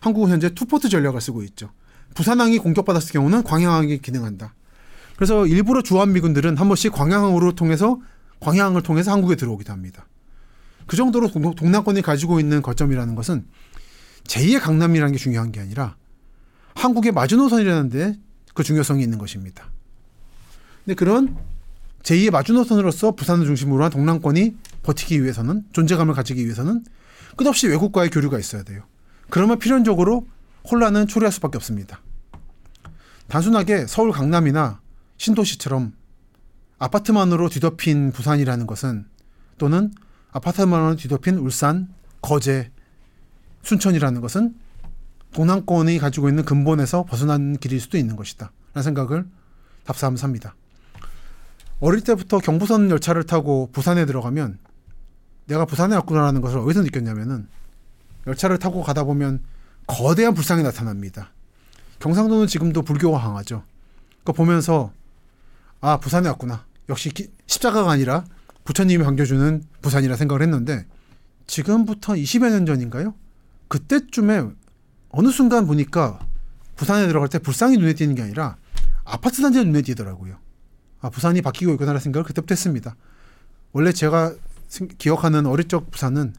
한국은 0.01 0.31
현재 0.31 0.51
투포트 0.51 0.89
전략을 0.89 1.21
쓰고 1.21 1.43
있죠. 1.45 1.71
부산항이 2.15 2.59
공격받았을 2.59 3.13
경우는 3.13 3.45
광양항이 3.45 3.99
기능한다. 3.99 4.53
그래서 5.17 5.47
일부러 5.47 5.83
주한미군들은 5.83 6.57
한 6.57 6.67
번씩 6.69 6.93
광양항으로 6.93 7.53
통해서 7.53 8.01
광양항을 8.41 8.83
통해서 8.83 9.13
한국에 9.13 9.37
들어오기도 9.37 9.73
합니다. 9.73 10.07
그 10.89 10.97
정도로 10.97 11.31
동남권이 11.31 12.03
가지고 12.03 12.41
있는 12.41 12.61
거점이라는 12.63 13.15
것은 13.15 13.47
제2의 14.25 14.61
강남이라는 14.61 15.13
게 15.13 15.19
중요한 15.19 15.53
게 15.53 15.61
아니라 15.61 15.97
한국의 16.75 17.13
마주노선이라는 17.13 17.89
데 17.91 18.19
그 18.59 18.65
중요성이 18.65 19.05
있는 19.05 19.19
것입니다. 19.19 19.71
근데 20.85 20.97
그런 20.97 21.37
제2의 22.03 22.33
마주노선으로서 22.33 23.13
부산을 23.13 23.47
중심으로 23.47 23.85
한 23.85 23.91
동남권이 23.93 24.57
버티기 24.83 25.23
위해서는 25.23 25.63
존재감을 25.71 26.13
가지기 26.13 26.43
위해서는 26.43 26.83
끝없이 27.37 27.69
외국과의 27.69 28.11
교류가 28.11 28.37
있어야 28.37 28.65
돼요. 28.65 28.83
그러면 29.31 29.61
필연적으로 29.61 30.27
혼란은 30.69 31.07
초래할 31.07 31.31
수밖에 31.31 31.57
없습니다. 31.57 32.03
단순하게 33.29 33.87
서울 33.87 34.11
강남이나 34.11 34.81
신도시처럼 35.19 35.93
아파트만으로 36.81 37.51
뒤덮인 37.51 38.11
부산이라는 38.11 38.67
것은 38.67 39.07
또는 39.59 39.93
아파트만으로 40.33 40.97
뒤덮인 40.97 41.39
울산, 41.39 41.89
거제, 42.21 42.71
순천이라는 43.63 44.21
것은 44.21 44.55
동남권이 45.33 45.99
가지고 45.99 46.29
있는 46.29 46.45
근본에서 46.45 47.05
벗어난 47.05 47.57
길일 47.59 47.81
수도 47.81 47.99
있는 47.99 48.17
것이다. 48.17 48.51
라는 48.75 48.85
생각을 48.85 49.27
답사하면서 49.85 50.27
합니다. 50.27 50.55
어릴 51.81 52.03
때부터 52.03 52.39
경부선 52.39 52.91
열차를 52.91 53.25
타고 53.25 53.71
부산에 53.73 54.05
들어가면 54.07 54.59
내가 55.47 55.65
부산에 55.65 55.95
왔구나라는 55.97 56.41
것을 56.41 56.59
어디서 56.59 56.83
느꼈냐면은 56.83 57.49
열차를 58.27 58.59
타고 58.59 58.83
가다 58.83 59.05
보면 59.05 59.43
거대한 59.87 60.35
불상이 60.35 60.63
나타납니다. 60.63 61.33
경상도는 62.01 62.47
지금도 62.47 62.83
불교가 62.83 63.19
강하죠. 63.19 63.63
그거 64.19 64.33
보면서 64.33 64.93
아 65.81 65.97
부산에 65.99 66.29
왔구나. 66.29 66.65
역시 66.89 67.11
기, 67.11 67.31
십자가가 67.47 67.91
아니라 67.91 68.25
부처님이 68.69 69.03
반겨주는 69.03 69.63
부산이라 69.81 70.17
생각을 70.17 70.43
했는데 70.43 70.85
지금부터 71.47 72.13
20여 72.13 72.51
년 72.51 72.67
전인가요? 72.67 73.15
그때쯤에 73.69 74.45
어느 75.09 75.31
순간 75.31 75.67
보니까 75.67 76.19
부산에 76.77 77.07
들어갈 77.07 77.31
때 77.31 77.39
불상이 77.39 77.79
눈에 77.79 77.95
띄는 77.95 78.15
게 78.15 78.21
아니라 78.21 78.59
아파트 79.07 79.41
단지가 79.41 79.65
눈에 79.65 79.81
띄더라고요. 79.81 80.37
아 81.01 81.09
부산이 81.09 81.41
바뀌고 81.41 81.73
있구나라는 81.73 81.99
생각을 81.99 82.27
그때부터 82.27 82.53
했습니다. 82.53 82.95
원래 83.73 83.91
제가 83.91 84.35
기억하는 84.99 85.47
어릴 85.47 85.67
적 85.67 85.91
부산은 85.91 86.35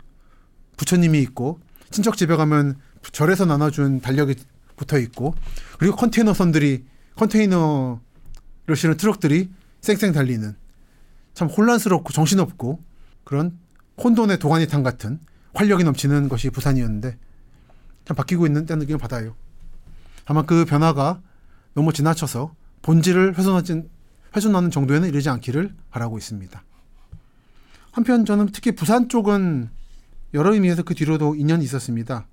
부처님이 0.78 1.20
있고 1.24 1.60
친척 1.90 2.16
집에 2.16 2.36
가면 2.36 2.78
절에서 3.12 3.46
나눠준 3.46 4.02
달력이 4.02 4.36
붙어 4.76 5.00
있고 5.00 5.34
그리고 5.80 5.96
컨테이너 5.96 6.36
선들이 6.36 6.86
컨테이너를 7.16 8.76
실은 8.76 8.98
트럭들이 8.98 9.50
쌩쌩 9.82 10.12
달리는 10.12 10.56
참 11.34 11.48
혼란스럽고 11.48 12.12
정신없고 12.12 12.82
그런 13.24 13.58
혼돈의 14.04 14.40
도가니탕 14.40 14.84
같은 14.84 15.20
활력이 15.54 15.84
넘치는 15.84 16.30
것이 16.30 16.50
부산이었는데 16.50 17.18
참 18.06 18.16
바뀌고 18.16 18.46
있는 18.46 18.66
때 18.66 18.76
느낌을 18.76 18.98
받아요. 18.98 19.36
다만 20.26 20.46
그 20.46 20.66
변화가 20.66 21.22
너무 21.74 21.94
지나쳐서 21.94 22.54
본질을 22.82 23.38
훼손하지, 23.38 23.84
훼손하는 24.36 24.72
정도에는 24.72 25.08
이르지 25.10 25.30
않기를 25.30 25.74
바라고 25.90 26.18
있습니다. 26.18 26.64
한편 27.92 28.26
저는 28.26 28.50
특히 28.54 28.72
부산 28.74 29.10
쪽은 29.10 29.70
여러 30.34 30.54
의미에서 30.54 30.84
그 30.84 30.94
뒤로도 30.94 31.36
인연이 31.36 31.64
있었습니다. 31.66 32.28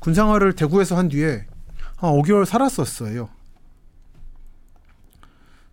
군생활을 0.00 0.54
대구에서 0.54 0.96
한 0.96 1.08
뒤에 1.08 1.46
한 1.96 2.10
5개월 2.12 2.44
살았었어요. 2.44 3.28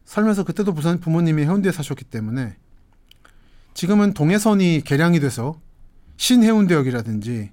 살면서 0.09 0.43
그때도 0.43 0.73
부산 0.73 0.99
부모님이 0.99 1.43
해운대에 1.43 1.71
사셨기 1.71 2.03
때문에 2.03 2.57
지금은 3.75 4.15
동해선이 4.15 4.81
개량이 4.83 5.19
돼서 5.19 5.61
신해운대역이라든지 6.17 7.51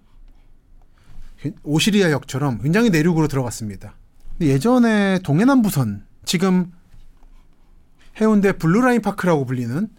오시리아역처럼 1.62 2.62
굉장히 2.62 2.88
내륙으로 2.88 3.28
들어갔습니다. 3.28 3.94
예전에 4.40 5.18
동해남부선 5.22 6.06
지금 6.24 6.72
해운대 8.18 8.52
블루라인 8.52 9.02
파크라고 9.02 9.44
불리는 9.44 9.90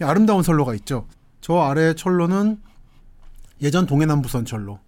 아름다운 0.00 0.44
선로가 0.44 0.76
있죠. 0.76 1.08
저 1.40 1.58
아래 1.58 1.92
철로는 1.92 2.60
예전 3.62 3.84
동해남부선 3.84 4.44
철로. 4.44 4.78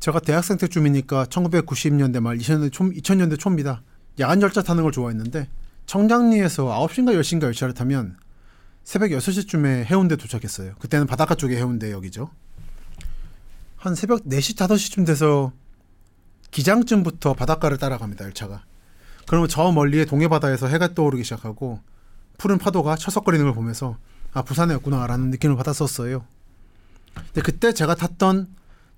제가 0.00 0.18
대학생 0.18 0.56
때쯤이니까 0.56 1.26
1990년대 1.26 2.18
말 2.18 2.36
2000년대, 2.36 2.72
초, 2.72 2.90
2000년대 2.90 3.38
초입니다. 3.38 3.84
야간 4.18 4.42
열차 4.42 4.60
타는 4.60 4.82
걸 4.82 4.90
좋아했는데 4.90 5.48
청량리에서 5.86 6.64
9시인가 6.64 7.18
10시인가 7.18 7.44
열차를 7.44 7.74
타면 7.74 8.16
새벽 8.84 9.10
6시쯤에 9.10 9.84
해운대 9.84 10.16
도착했어요. 10.16 10.74
그때는 10.78 11.06
바닷가 11.06 11.34
쪽에 11.34 11.56
해운대역이죠. 11.56 12.30
한 13.76 13.94
새벽 13.94 14.24
4시, 14.24 14.56
5시쯤 14.56 15.06
돼서 15.06 15.52
기장쯤부터 16.50 17.34
바닷가를 17.34 17.78
따라갑니다, 17.78 18.24
열차가. 18.26 18.62
그러면 19.26 19.48
저 19.48 19.72
멀리에 19.72 20.04
동해바다에서 20.04 20.68
해가 20.68 20.94
떠오르기 20.94 21.24
시작하고 21.24 21.80
푸른 22.38 22.58
파도가 22.58 22.96
철썩거리는 22.96 23.44
걸 23.44 23.54
보면서 23.54 23.96
아, 24.32 24.42
부산에 24.42 24.74
였구나라는 24.74 25.30
느낌을 25.30 25.56
받았었어요. 25.56 26.24
근데 27.14 27.40
그때 27.40 27.72
제가 27.72 27.94
탔던 27.94 28.48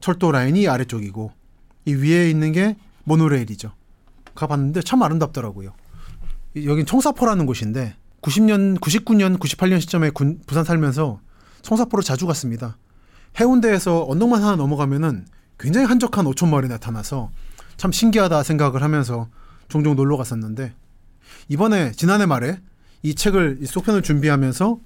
철도 0.00 0.32
라인이 0.32 0.66
아래쪽이고 0.68 1.32
이 1.84 1.94
위에 1.94 2.30
있는 2.30 2.52
게 2.52 2.76
모노레일이죠. 3.04 3.72
가봤는데 4.34 4.82
참 4.82 5.02
아름답더라고요. 5.02 5.74
여긴 6.64 6.86
청사포라는 6.86 7.44
곳인데 7.44 7.94
90년, 8.22 8.80
99년, 8.80 9.38
98년 9.38 9.78
시점에 9.80 10.08
군, 10.10 10.40
부산 10.46 10.64
살면서 10.64 11.20
청사포로 11.60 12.02
자주 12.02 12.26
갔습니다. 12.26 12.78
해운대에서 13.38 14.06
언덕만 14.08 14.42
하나 14.42 14.56
넘어가면은 14.56 15.26
굉장히 15.58 15.86
한적한 15.86 16.26
어촌 16.26 16.50
마을이 16.50 16.68
나타나서 16.68 17.30
참 17.76 17.92
신기하다 17.92 18.42
생각을 18.42 18.82
하면서 18.82 19.28
종종 19.68 19.96
놀러 19.96 20.16
갔었는데 20.16 20.72
이번에 21.48 21.92
지난해 21.92 22.24
말에 22.24 22.60
이 23.02 23.14
책을 23.14 23.58
이 23.60 23.66
속편을 23.66 24.02
준비하면서 24.02 24.78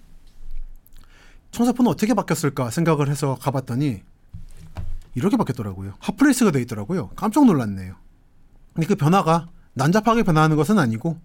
청사포는 1.52 1.90
어떻게 1.90 2.14
바뀌었을까 2.14 2.70
생각을 2.70 3.08
해서 3.08 3.36
가봤더니 3.40 4.02
이렇게 5.14 5.36
바뀌었더라고요. 5.36 5.94
hot 6.00 6.15
place가 6.15 6.50
돼 6.50 6.60
있더라고요. 6.62 7.10
깜짝 7.10 7.46
놀랐네요. 7.46 7.94
근데 8.74 8.86
그 8.86 8.96
변화가 8.96 9.46
난잡하게 9.74 10.24
변화하는 10.24 10.56
것은 10.56 10.78
아니고 10.78 11.18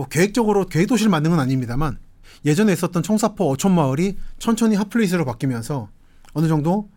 뭐 0.00 0.08
계획적으로 0.08 0.64
계획 0.64 0.86
도시를 0.86 1.10
만든 1.10 1.30
건 1.30 1.40
아닙니다만 1.40 1.98
예전에 2.46 2.72
있었던 2.72 3.02
청사포 3.02 3.50
어촌 3.50 3.74
마을이 3.74 4.16
천천히 4.38 4.74
hot 4.74 4.90
place로 4.90 5.26
바뀌면서 5.26 5.90
어느 6.32 6.48
정도 6.48 6.88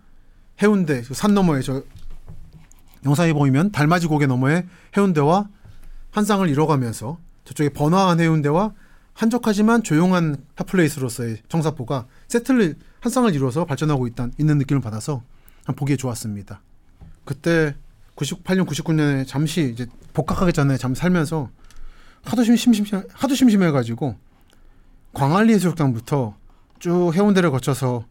해운대 0.62 1.02
그산 1.02 1.34
너머에 1.34 1.62
저 1.62 1.84
영상에 3.04 3.34
보이면 3.34 3.74
달맞이 3.74 4.08
고개 4.08 4.26
너머에 4.26 4.66
해운대와 4.96 5.50
환상을 6.12 6.48
이뤄가면서 6.48 7.18
저쪽에 7.44 7.72
번화한 7.72 8.22
해운대와 8.22 8.72
한적하지만 9.12 9.84
조용한 9.84 10.38
핫플레이스로서의 10.56 11.40
청사포가 11.50 12.08
세트를 12.30 12.78
한 13.02 13.12
쌍을 13.12 13.36
이루어서 13.36 13.66
발전하고 13.66 14.08
있다, 14.08 14.30
있는 14.40 14.58
느낌을 14.60 14.82
받아서 14.82 15.24
보기에 15.76 15.98
좋았습니다. 15.98 16.62
그때 17.26 17.76
98년, 18.16 18.66
99년에 18.66 19.28
잠시 19.28 19.72
이제 19.74 19.88
복학하기 20.14 20.54
전에 20.54 20.78
잠 20.78 20.96
살면서 20.96 21.50
하도 22.24 22.44
심심 22.44 22.86
하도 23.14 23.36
심심해가지고 23.36 24.16
광안리 25.14 25.54
해수욕장부터 25.54 26.36
쭉 26.80 27.12
해운대를 27.14 27.52
거쳐서 27.52 28.06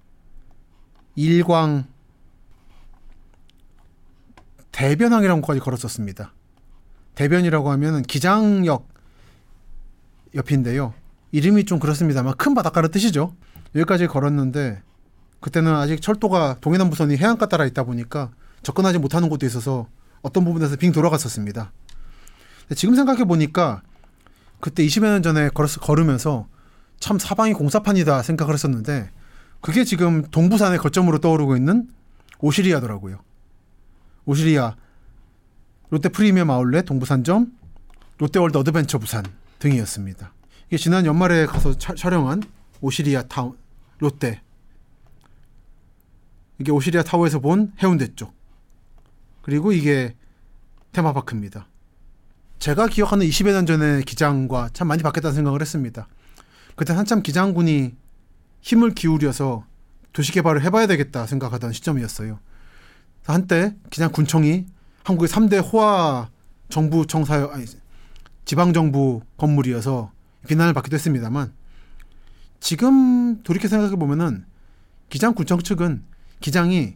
일광 1.17 1.87
대변항이라는 4.71 5.43
곳까지 5.43 5.61
걸었었습니다. 5.61 6.33
대변이라고 7.15 7.71
하면 7.73 8.03
기장역 8.03 8.89
옆인데요. 10.35 10.95
이름이 11.33 11.65
좀 11.65 11.79
그렇습니다만 11.79 12.35
큰 12.37 12.55
바닷가를 12.55 12.91
뜻이죠. 12.91 13.35
여기까지 13.75 14.07
걸었는데 14.07 14.83
그때는 15.41 15.75
아직 15.75 16.01
철도가 16.01 16.59
동해남부선이 16.61 17.17
해안가 17.17 17.49
따라 17.49 17.67
있다 17.67 17.85
보니까 17.85 18.31
접근하지 18.63 18.99
못하는 18.99 19.29
곳도 19.29 19.45
있어서 19.45 19.89
어떤 20.23 20.45
부분에서 20.45 20.77
빙 20.77 20.93
돌아갔었습니다. 20.93 21.73
지금 22.77 22.95
생각해 22.95 23.25
보니까 23.25 23.83
그때 24.63 24.87
20여 24.87 25.03
년 25.03 25.25
전에 25.25 25.49
걸었, 25.49 25.81
걸으면서 25.81 26.47
참 27.01 27.19
사방이 27.19 27.53
공사판이다 27.53 28.23
생각을 28.23 28.55
했었는데 28.55 29.11
그게 29.61 29.83
지금 29.83 30.23
동부산의 30.23 30.79
거점으로 30.79 31.19
떠오르고 31.19 31.57
있는 31.57 31.89
오시리아더라고요. 32.39 33.19
오시리아, 34.25 34.77
롯데 35.91 36.09
프리미엄 36.11 36.49
아울렛 36.53 36.85
동부산점, 36.85 37.53
롯데월드 38.19 38.57
어드벤처 38.57 38.99
부산 38.99 39.25
등이었습니다. 39.59 40.33
이게 40.69 40.77
지난 40.77 41.07
연말에 41.07 41.47
가서 41.47 41.77
차, 41.77 41.97
촬영한 41.97 42.45
오시리아 42.81 43.23
타운 43.23 43.59
롯데 43.99 44.43
이게 46.61 46.71
오시리아 46.71 47.03
타워에서 47.03 47.41
본 47.41 47.73
해운대 47.83 48.15
쪽 48.15 48.33
그리고 49.43 49.73
이게 49.73 50.15
테마파크입니다. 50.93 51.67
제가 52.63 52.87
기억하는 52.87 53.27
20여 53.27 53.51
년 53.51 53.67
전의 53.67 54.05
기장과 54.05 54.69
참 54.73 54.87
많이 54.87 55.03
바뀌었다는 55.03 55.35
생각을 55.35 55.61
했습니다. 55.61 56.07
그때 56.77 56.93
한참 56.93 57.21
기장군이 57.21 57.97
힘을 58.61 58.95
기울여서 58.95 59.65
도시개발을 60.13 60.63
해봐야 60.63 60.87
되겠다 60.87 61.27
생각하던 61.27 61.73
시점이었어요. 61.73 62.39
한때 63.27 63.75
기장군청이 63.91 64.67
한국의 65.03 65.29
3대 65.29 65.73
호화 65.73 66.29
정부 66.69 67.05
청사요, 67.05 67.51
아니, 67.53 67.65
지방정부 68.45 69.23
건물이어서 69.39 70.13
비난을 70.47 70.73
받기도 70.73 70.95
했습니다만 70.95 71.53
지금 72.61 73.43
돌이켜 73.43 73.67
생각해 73.67 73.97
보면은 73.97 74.45
기장군청 75.09 75.63
측은 75.63 76.05
기장이 76.39 76.95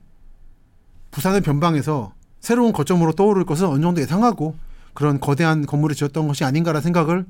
부산의 1.11 1.41
변방에서 1.41 2.13
새로운 2.39 2.73
거점으로 2.73 3.15
떠오를 3.15 3.45
것은 3.45 3.67
어느 3.67 3.83
정도 3.83 4.01
예상하고 4.01 4.55
그런 4.97 5.21
거대한 5.21 5.67
건물을 5.67 5.95
지었던 5.95 6.27
것이 6.27 6.43
아닌가라는 6.43 6.83
생각을 6.83 7.27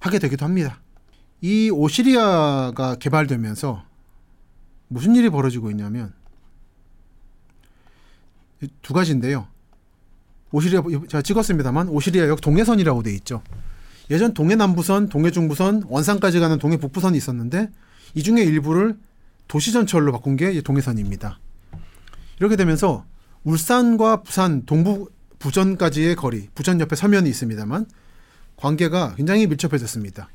하게 0.00 0.18
되기도 0.18 0.44
합니다. 0.44 0.80
이 1.42 1.70
오시리아가 1.70 2.96
개발되면서 2.96 3.84
무슨 4.88 5.14
일이 5.14 5.28
벌어지고 5.28 5.70
있냐면 5.70 6.12
두 8.80 8.94
가지인데요. 8.94 9.46
오시리아 10.52 10.82
제가 11.08 11.22
찍었습니다만 11.22 11.88
오시리아역 11.88 12.40
동해선이라고 12.40 13.02
돼 13.02 13.14
있죠. 13.14 13.42
예전 14.10 14.34
동해남부선, 14.34 15.08
동해중부선, 15.08 15.84
원산까지 15.88 16.40
가는 16.40 16.58
동해북부선이 16.58 17.16
있었는데 17.16 17.70
이 18.14 18.22
중에 18.22 18.42
일부를 18.42 18.98
도시전철로 19.48 20.12
바꾼 20.12 20.36
게 20.36 20.60
동해선입니다. 20.62 21.38
이렇게 22.38 22.56
되면서 22.56 23.04
울산과 23.44 24.22
부산 24.22 24.64
동부 24.64 25.10
부전까지의 25.42 26.14
거리, 26.14 26.48
부전 26.54 26.80
옆에 26.80 26.94
서면이 26.94 27.28
있습니다만 27.28 27.86
관계가 28.56 29.16
굉장히 29.16 29.48
밀접해졌습니다. 29.48 30.28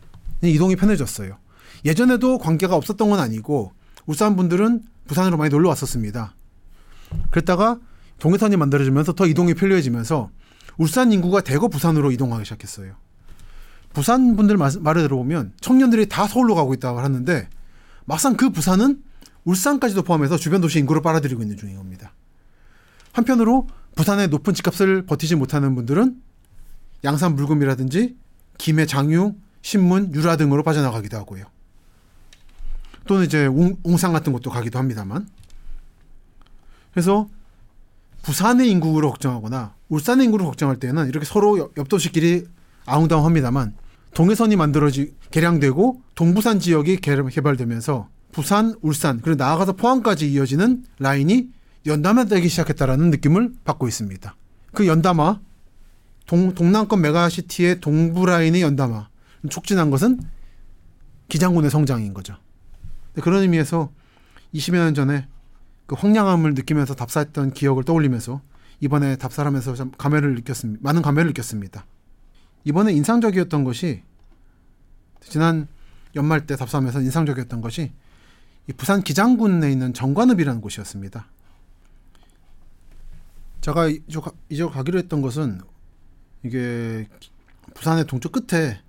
이동이 0.44 0.76
편해졌어요. 0.76 1.38
예전에도 1.86 2.38
관계가 2.38 2.76
없었던 2.76 3.10
건 3.10 3.20
아니고 3.20 3.72
울산 4.06 4.36
분들은 4.36 4.84
부산으로 5.08 5.38
많이 5.38 5.50
놀러 5.50 5.70
왔었습니다. 5.70 6.36
그랬다가 7.32 7.80
동해선이 8.20 8.58
만들어지면서 8.58 9.14
더 9.14 9.26
이동이 9.26 9.54
편리해지면서 9.54 10.30
울산 10.78 11.14
인구가 11.14 11.40
대거 11.40 11.70
부산으로 11.70 12.12
이동하기 12.12 12.44
시작했어요. 12.44 12.96
부산 13.94 14.36
분들 14.36 14.58
말을 14.58 15.04
들어보면 15.04 15.54
청년들이 15.62 16.10
다 16.10 16.28
서울로 16.28 16.54
가고 16.54 16.74
있다고 16.74 17.00
하는데 17.00 17.48
막상 18.04 18.36
그 18.36 18.50
부산은 18.50 19.02
울산까지도 19.46 20.02
포함해서 20.02 20.36
주변 20.38 20.60
도시 20.60 20.80
인구를 20.80 21.02
빨아들이고 21.02 21.42
있는 21.42 21.56
중인 21.56 21.78
겁니다. 21.78 22.14
한편으로 23.14 23.68
부산의 23.98 24.28
높은 24.30 24.54
집값을 24.54 25.06
버티지 25.06 25.36
못하는 25.36 25.76
분들은 25.76 26.22
양산 27.04 27.36
물금이라든지 27.36 28.16
김해 28.58 28.86
장유, 28.86 29.34
신문, 29.62 30.14
유라 30.14 30.38
등으로 30.38 30.64
빠져나가기도 30.64 31.18
하고요. 31.18 31.46
또는 33.08 33.26
이제 33.26 33.48
웅, 33.48 33.76
웅산 33.84 34.14
같은 34.14 34.32
곳도 34.32 34.52
가기도 34.52 34.78
합니다만. 34.80 35.28
그래서 36.92 37.28
부산의 38.22 38.70
인구를 38.70 39.10
걱정하거나 39.10 39.76
울산의 39.90 40.26
인구를 40.26 40.46
걱정할 40.46 40.78
때는 40.78 41.08
이렇게 41.08 41.26
서로 41.26 41.58
옆 41.58 41.90
도시끼리 41.90 42.46
아웅다웅합니다만 42.86 43.76
동해선이 44.14 44.56
만들어지 44.56 45.16
개량되고 45.32 46.02
동부산 46.16 46.60
지역이 46.60 46.98
개발되면서 46.98 48.10
부산, 48.32 48.76
울산 48.82 49.22
그리고 49.22 49.38
나아가서 49.38 49.74
포항까지 49.74 50.32
이어지는 50.32 50.84
라인이 51.00 51.57
연담화되기 51.88 52.50
시작했다라는 52.50 53.10
느낌을 53.12 53.54
받고 53.64 53.88
있습니다. 53.88 54.36
그 54.74 54.88
연담화 54.88 55.40
동, 56.26 56.54
동남권 56.54 57.02
메가시티의 57.02 57.80
동부 57.80 58.26
라인의 58.26 58.62
연담화 58.62 59.10
촉진한 59.50 59.90
것은 59.90 60.20
기장군의 61.30 61.72
성장인 61.72 62.14
거죠. 62.14 62.36
그런 63.22 63.42
의미에서 63.42 63.92
20여 64.54 64.76
년 64.76 64.94
전에 64.94 65.28
그 65.86 65.96
황량함을 65.96 66.54
느끼면서 66.54 66.94
답사했던 66.94 67.54
기억을 67.54 67.84
떠올리면서 67.84 68.42
이번에 68.82 69.16
답사를 69.16 69.48
하면서 69.48 69.74
좀 69.74 69.92
감회를 69.98 70.36
느꼈습니다. 70.36 70.82
많은 70.84 71.02
감회를 71.02 71.30
느꼈습니다. 71.30 71.86
이번에 72.66 72.92
인상적이었던 72.94 73.64
것이 73.64 74.04
지난 75.22 75.68
연말 76.16 76.46
때 76.46 76.56
답사하면서 76.56 77.02
인상적이었던 77.02 77.62
것이 77.62 77.94
부산 78.76 79.02
기장군에 79.02 79.72
있는 79.72 79.94
정관읍이라는 79.94 80.62
곳이었습니다. 80.62 81.28
제가 83.68 83.90
이쪽 83.90 84.72
가기로 84.72 84.98
했던 84.98 85.22
것은 85.22 85.60
이게 86.44 87.06
부산의 87.74 88.06
동쪽 88.08 88.32
끝에 88.32 88.82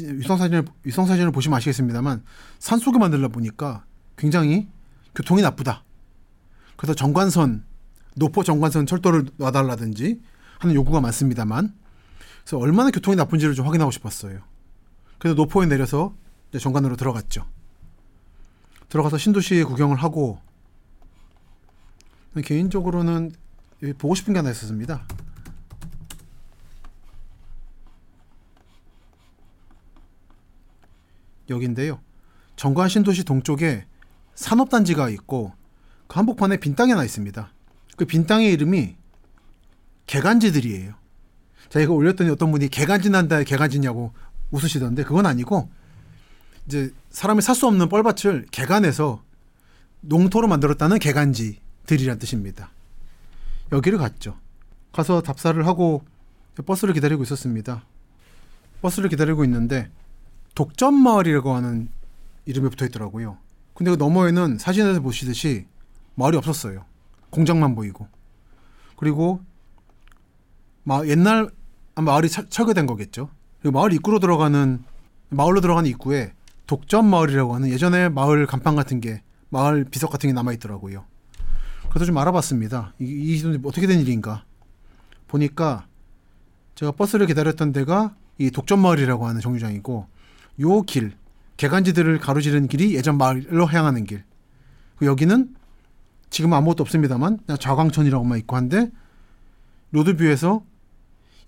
위성 0.00 0.36
사진을 0.36 0.64
위성 0.82 1.06
사진을 1.06 1.30
보시면 1.30 1.56
아시겠습니다만 1.58 2.24
산 2.58 2.80
속에 2.80 2.98
만들다 2.98 3.28
보니까 3.28 3.84
굉장히 4.16 4.68
교통이 5.14 5.42
나쁘다. 5.42 5.84
그래서 6.76 6.92
정관선 6.94 7.64
노포 8.16 8.42
정관선 8.42 8.86
철도를 8.86 9.26
놔달라든지 9.36 10.20
하는 10.58 10.74
요구가 10.74 11.00
많습니다만 11.00 11.72
그래서 12.42 12.58
얼마나 12.58 12.90
교통이 12.90 13.14
나쁜지를 13.14 13.54
좀 13.54 13.64
확인하고 13.64 13.92
싶었어요. 13.92 14.40
그래서 15.18 15.36
노포에 15.36 15.66
내려서 15.66 16.16
정관으로 16.58 16.96
들어갔죠. 16.96 17.46
들어가서 18.88 19.18
신도시 19.18 19.62
구경을 19.62 19.96
하고 19.96 20.40
개인적으로는 22.44 23.30
보고 23.92 24.14
싶은 24.14 24.32
게 24.32 24.38
하나 24.38 24.50
있었습니다. 24.50 25.06
여기인데요. 31.50 32.00
정관 32.56 32.88
신도시 32.88 33.24
동쪽에 33.24 33.84
산업단지가 34.34 35.10
있고 35.10 35.52
그 36.06 36.16
한복판에 36.16 36.58
빈 36.58 36.74
땅이 36.74 36.92
하나 36.92 37.04
있습니다. 37.04 37.50
그 37.96 38.04
빈 38.06 38.26
땅의 38.26 38.52
이름이 38.52 38.96
개간지들이에요. 40.06 40.94
자 41.68 41.80
이거 41.80 41.94
올렸더니 41.94 42.30
어떤 42.30 42.50
분이 42.50 42.68
개간지 42.68 43.10
난다 43.10 43.42
개간지냐고 43.42 44.12
웃으시던데 44.50 45.04
그건 45.04 45.26
아니고 45.26 45.70
이제 46.66 46.92
사람이 47.10 47.42
살 47.42 47.54
수 47.54 47.66
없는 47.66 47.88
뻘밭을 47.88 48.46
개간해서 48.50 49.22
농토로 50.00 50.48
만들었다는 50.48 50.98
개간지들이란 50.98 52.18
뜻입니다. 52.18 52.70
여기를 53.74 53.98
갔죠. 53.98 54.38
가서 54.92 55.20
답사를 55.20 55.66
하고 55.66 56.04
버스를 56.64 56.94
기다리고 56.94 57.24
있었습니다. 57.24 57.84
버스를 58.80 59.08
기다리고 59.08 59.44
있는데 59.44 59.90
독점 60.54 60.94
마을이라고 60.94 61.52
하는 61.52 61.88
이름이 62.46 62.70
붙어 62.70 62.86
있더라고요. 62.86 63.36
근데 63.74 63.90
그 63.90 63.96
너머에는 63.96 64.58
사진에서 64.58 65.00
보시듯이 65.00 65.66
마을이 66.14 66.36
없었어요. 66.36 66.84
공장만 67.30 67.74
보이고. 67.74 68.06
그리고 68.96 69.40
마, 70.84 71.04
옛날 71.06 71.50
마을이 71.96 72.28
철, 72.28 72.48
철거된 72.48 72.86
거겠죠. 72.86 73.28
그리고 73.60 73.76
마을 73.76 73.92
입구로 73.92 74.20
들어가는 74.20 74.84
마을로 75.30 75.60
들어가는 75.60 75.90
입구에 75.90 76.32
독점 76.68 77.06
마을이라고 77.06 77.56
하는 77.56 77.68
예전에 77.70 78.08
마을 78.08 78.46
간판 78.46 78.76
같은 78.76 79.00
게 79.00 79.22
마을 79.48 79.84
비석 79.84 80.10
같은 80.10 80.28
게 80.28 80.32
남아 80.32 80.52
있더라고요. 80.52 81.04
그래서 81.94 82.06
좀 82.06 82.18
알아봤습니다. 82.18 82.92
이, 82.98 83.04
이 83.04 83.60
어떻게 83.62 83.86
된 83.86 84.00
일인가? 84.00 84.44
보니까 85.28 85.86
제가 86.74 86.90
버스를 86.90 87.28
기다렸던 87.28 87.70
데가 87.70 88.16
이 88.36 88.50
독점 88.50 88.80
마을이라고 88.80 89.28
하는 89.28 89.40
정류장이고 89.40 90.08
요 90.60 90.82
길, 90.82 91.12
개간지들을 91.56 92.18
가로지르는 92.18 92.66
길이 92.66 92.96
예전 92.96 93.16
마을로 93.16 93.66
향하는 93.66 94.06
길. 94.06 94.24
그 94.96 95.06
여기는 95.06 95.54
지금 96.30 96.52
아무것도 96.52 96.82
없습니다만 96.82 97.38
좌광천이라고만 97.60 98.40
있고 98.40 98.56
한데 98.56 98.90
로드뷰에서 99.92 100.64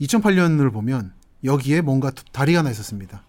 2008년을 0.00 0.72
보면 0.72 1.12
여기에 1.42 1.80
뭔가 1.80 2.12
다리가 2.30 2.61
하나 2.61 2.70
있었습니다. 2.70 3.24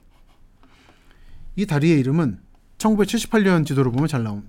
이 1.55 1.65
다리의 1.65 1.99
이름은 1.99 2.39
1978년 2.77 3.65
지도를 3.65 3.91
보면 3.91 4.07
잘 4.07 4.23
나온 4.23 4.47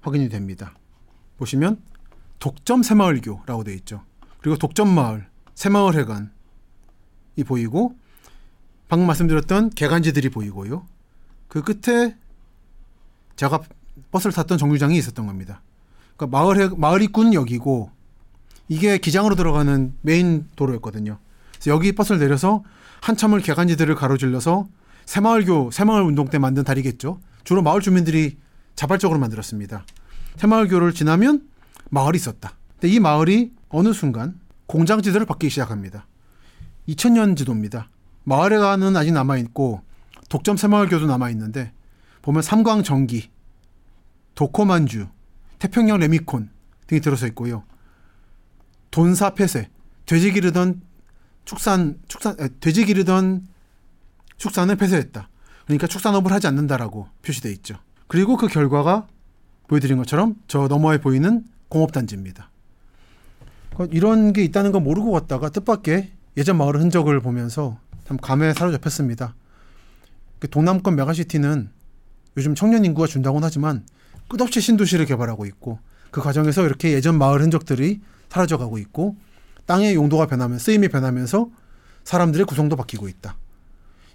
확인이 0.00 0.28
됩니다. 0.28 0.74
보시면 1.36 1.80
독점 2.40 2.82
새마을교라고 2.82 3.64
되어 3.64 3.74
있죠. 3.76 4.02
그리고 4.40 4.56
독점 4.56 4.88
마을, 4.88 5.28
새마을 5.54 5.94
회관이 5.94 6.28
보이고 7.46 7.94
방금 8.88 9.06
말씀드렸던 9.06 9.70
개간지들이 9.70 10.30
보이고요. 10.30 10.84
그 11.48 11.62
끝에 11.62 12.16
제가 13.36 13.60
버스를 14.10 14.32
탔던 14.32 14.58
정류장이 14.58 14.96
있었던 14.98 15.26
겁니다. 15.26 15.62
그러니까 16.16 16.38
마을 16.38 16.60
해, 16.60 16.68
마을 16.76 17.02
입구는 17.02 17.34
여기고 17.34 17.90
이게 18.68 18.98
기장으로 18.98 19.34
들어가는 19.36 19.94
메인 20.00 20.48
도로였거든요. 20.56 21.18
그래서 21.52 21.70
여기 21.70 21.92
버스를 21.92 22.18
내려서 22.18 22.64
한참을 23.02 23.40
개간지들을 23.40 23.94
가로질러서 23.94 24.68
새마을교 25.04 25.70
새마을 25.72 26.02
운동 26.02 26.28
때 26.28 26.38
만든 26.38 26.64
다리겠죠. 26.64 27.20
주로 27.44 27.62
마을 27.62 27.80
주민들이 27.80 28.38
자발적으로 28.76 29.18
만들었습니다. 29.18 29.84
새마을교를 30.36 30.94
지나면 30.94 31.49
마을이 31.90 32.16
있었다. 32.16 32.56
근데 32.72 32.88
이 32.88 32.98
마을이 32.98 33.52
어느 33.68 33.92
순간 33.92 34.40
공장 34.66 35.02
지도를 35.02 35.26
받기 35.26 35.50
시작합니다. 35.50 36.06
2000년 36.88 37.36
지도입니다. 37.36 37.88
마을에 38.24 38.58
가는 38.58 38.96
아직 38.96 39.12
남아 39.12 39.36
있고 39.38 39.82
독점 40.28 40.56
새마을교도 40.56 41.06
남아 41.06 41.30
있는데 41.30 41.72
보면 42.22 42.42
삼광 42.42 42.82
전기, 42.82 43.30
도코만주, 44.34 45.08
태평양 45.58 45.98
레미콘 45.98 46.50
등이 46.86 47.00
들어서 47.00 47.26
있고요. 47.28 47.64
돈사 48.90 49.30
폐쇄, 49.30 49.68
돼지 50.06 50.32
기르던 50.32 50.82
축산 51.44 51.98
축산 52.08 52.36
돼지 52.60 52.84
기르던 52.84 53.46
축산을 54.36 54.76
폐쇄했다. 54.76 55.28
그러니까 55.64 55.86
축산업을 55.86 56.32
하지 56.32 56.46
않는다라고 56.46 57.08
표시돼 57.22 57.50
있죠. 57.52 57.76
그리고 58.08 58.36
그 58.36 58.48
결과가 58.48 59.06
보여드린 59.68 59.98
것처럼 59.98 60.36
저 60.48 60.66
너머에 60.66 60.98
보이는 60.98 61.44
공업단지입니다. 61.70 62.50
어, 63.76 63.86
이런 63.86 64.34
게 64.34 64.44
있다는 64.44 64.72
거 64.72 64.80
모르고 64.80 65.10
갔다가 65.12 65.48
뜻밖의 65.48 66.10
예전 66.36 66.58
마을의 66.58 66.82
흔적을 66.82 67.20
보면서 67.20 67.78
참 68.06 68.18
감에 68.18 68.52
사로잡혔습니다. 68.52 69.34
그 70.38 70.48
동남권 70.50 70.96
메가시티는 70.96 71.70
요즘 72.36 72.54
청년 72.54 72.84
인구가 72.84 73.06
준다고는 73.06 73.46
하지만 73.46 73.84
끝없이 74.28 74.60
신도시를 74.60 75.06
개발하고 75.06 75.46
있고 75.46 75.78
그 76.10 76.20
과정에서 76.20 76.64
이렇게 76.64 76.92
예전 76.92 77.16
마을 77.18 77.40
흔적들이 77.40 78.00
사라져가고 78.28 78.78
있고 78.78 79.16
땅의 79.66 79.94
용도가 79.94 80.26
변하면 80.26 80.58
쓰임이 80.58 80.88
변하면서 80.88 81.50
사람들의 82.04 82.46
구성도 82.46 82.76
바뀌고 82.76 83.08
있다. 83.08 83.36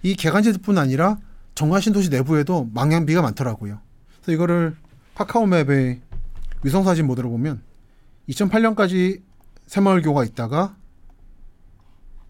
이 0.04 0.16
개간지뿐 0.16 0.78
아니라 0.78 1.18
정화 1.54 1.80
신도시 1.80 2.10
내부에도 2.10 2.70
망향비가 2.74 3.22
많더라고요. 3.22 3.80
그래서 4.22 4.32
이거를 4.32 4.76
카카오맵의 5.16 6.02
위성사진 6.66 7.06
모드로 7.06 7.30
보면 7.30 7.62
2008년까지 8.28 9.22
새마을교가 9.68 10.26
있다가 10.26 10.76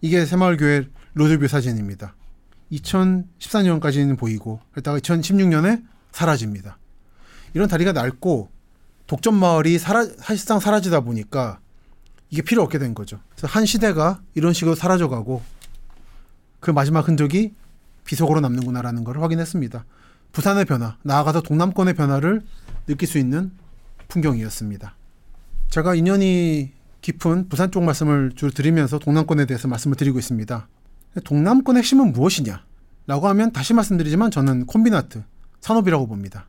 이게 0.02 0.26
새마을교의 0.26 0.90
로드뷰 1.14 1.48
사진입니다. 1.48 2.14
2014년까지는 2.70 4.18
보이고 4.18 4.60
그러다가 4.72 4.98
2016년에 4.98 5.82
사라집니다. 6.12 6.78
이런 7.54 7.66
다리가 7.66 7.92
낡고 7.92 8.50
독점 9.06 9.36
마을이 9.36 9.78
사라, 9.78 10.04
사실상 10.04 10.60
사라지다 10.60 11.00
보니까 11.00 11.58
이게 12.28 12.42
필요 12.42 12.62
없게 12.62 12.78
된 12.78 12.94
거죠. 12.94 13.18
그래서 13.30 13.46
한 13.46 13.64
시대가 13.64 14.20
이런 14.34 14.52
식으로 14.52 14.74
사라져가고 14.74 15.42
그 16.60 16.70
마지막 16.70 17.08
흔적이 17.08 17.54
비속으로 18.04 18.40
남는구나라는 18.40 19.04
걸 19.04 19.22
확인했습니다. 19.22 19.86
부산의 20.32 20.66
변화, 20.66 20.98
나아가서 21.02 21.40
동남권의 21.40 21.94
변화를 21.94 22.42
느낄 22.86 23.08
수 23.08 23.16
있는 23.16 23.52
풍경이었습니다. 24.08 24.94
제가 25.70 25.94
인연이 25.94 26.72
깊은 27.00 27.48
부산 27.48 27.70
쪽 27.70 27.84
말씀을 27.84 28.32
주로 28.34 28.50
드리면서 28.50 28.98
동남권에 28.98 29.46
대해서 29.46 29.68
말씀을 29.68 29.96
드리고 29.96 30.18
있습니다. 30.18 30.68
동남권의 31.24 31.80
핵심은 31.80 32.12
무엇이냐? 32.12 32.64
라고 33.06 33.28
하면 33.28 33.52
다시 33.52 33.72
말씀드리지만 33.74 34.30
저는 34.30 34.66
콤비나트, 34.66 35.22
산업이라고 35.60 36.06
봅니다. 36.08 36.48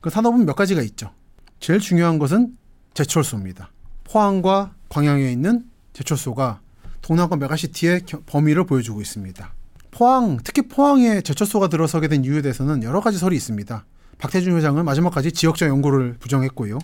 그 0.00 0.10
산업은 0.10 0.46
몇 0.46 0.54
가지가 0.54 0.82
있죠. 0.82 1.12
제일 1.60 1.80
중요한 1.80 2.18
것은 2.18 2.56
제철소입니다. 2.94 3.70
포항과 4.04 4.74
광양에 4.88 5.30
있는 5.30 5.66
제철소가 5.92 6.60
동남권 7.02 7.38
메가시티의 7.40 8.02
범위를 8.26 8.64
보여주고 8.64 9.00
있습니다. 9.00 9.52
포항, 9.90 10.38
특히 10.42 10.62
포항에 10.62 11.20
제철소가 11.20 11.68
들어서게 11.68 12.08
된 12.08 12.24
이유에 12.24 12.42
대해서는 12.42 12.82
여러 12.82 13.00
가지 13.00 13.18
설이 13.18 13.36
있습니다. 13.36 13.84
박태준 14.18 14.56
회장은 14.56 14.84
마지막까지 14.84 15.32
지역적 15.32 15.68
연고를 15.68 16.14
부정했고요. 16.18 16.78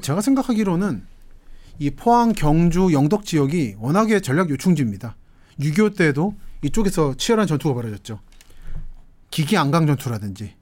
제가 0.00 0.20
생각하기로는 0.20 1.04
이 1.78 1.90
포항, 1.90 2.32
경주, 2.32 2.92
영덕 2.92 3.24
지역이 3.24 3.76
워낙에 3.78 4.20
전략 4.20 4.50
요충지입니다. 4.50 5.16
6.25 5.60 5.96
때에도 5.96 6.34
이쪽에서 6.62 7.14
치열한 7.16 7.46
전투가 7.46 7.74
벌어졌죠. 7.74 8.20
기계 9.30 9.56
안강 9.56 9.86
전투라든지 9.86 10.54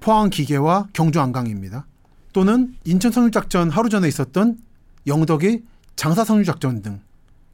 포항 0.00 0.30
기계와 0.30 0.88
경주 0.92 1.20
안강입니다. 1.20 1.86
또는 2.32 2.74
인천 2.84 3.10
상륙작전 3.12 3.70
하루 3.70 3.88
전에 3.88 4.06
있었던 4.08 4.58
영덕의 5.06 5.62
장사 5.96 6.24
상륙작전 6.24 6.82
등 6.82 7.00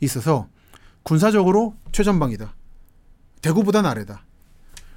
있어서 0.01 0.49
군사적으로 1.05 1.75
최전방이다. 1.93 2.55
대구보단 3.43 3.87
아래다. 3.87 4.25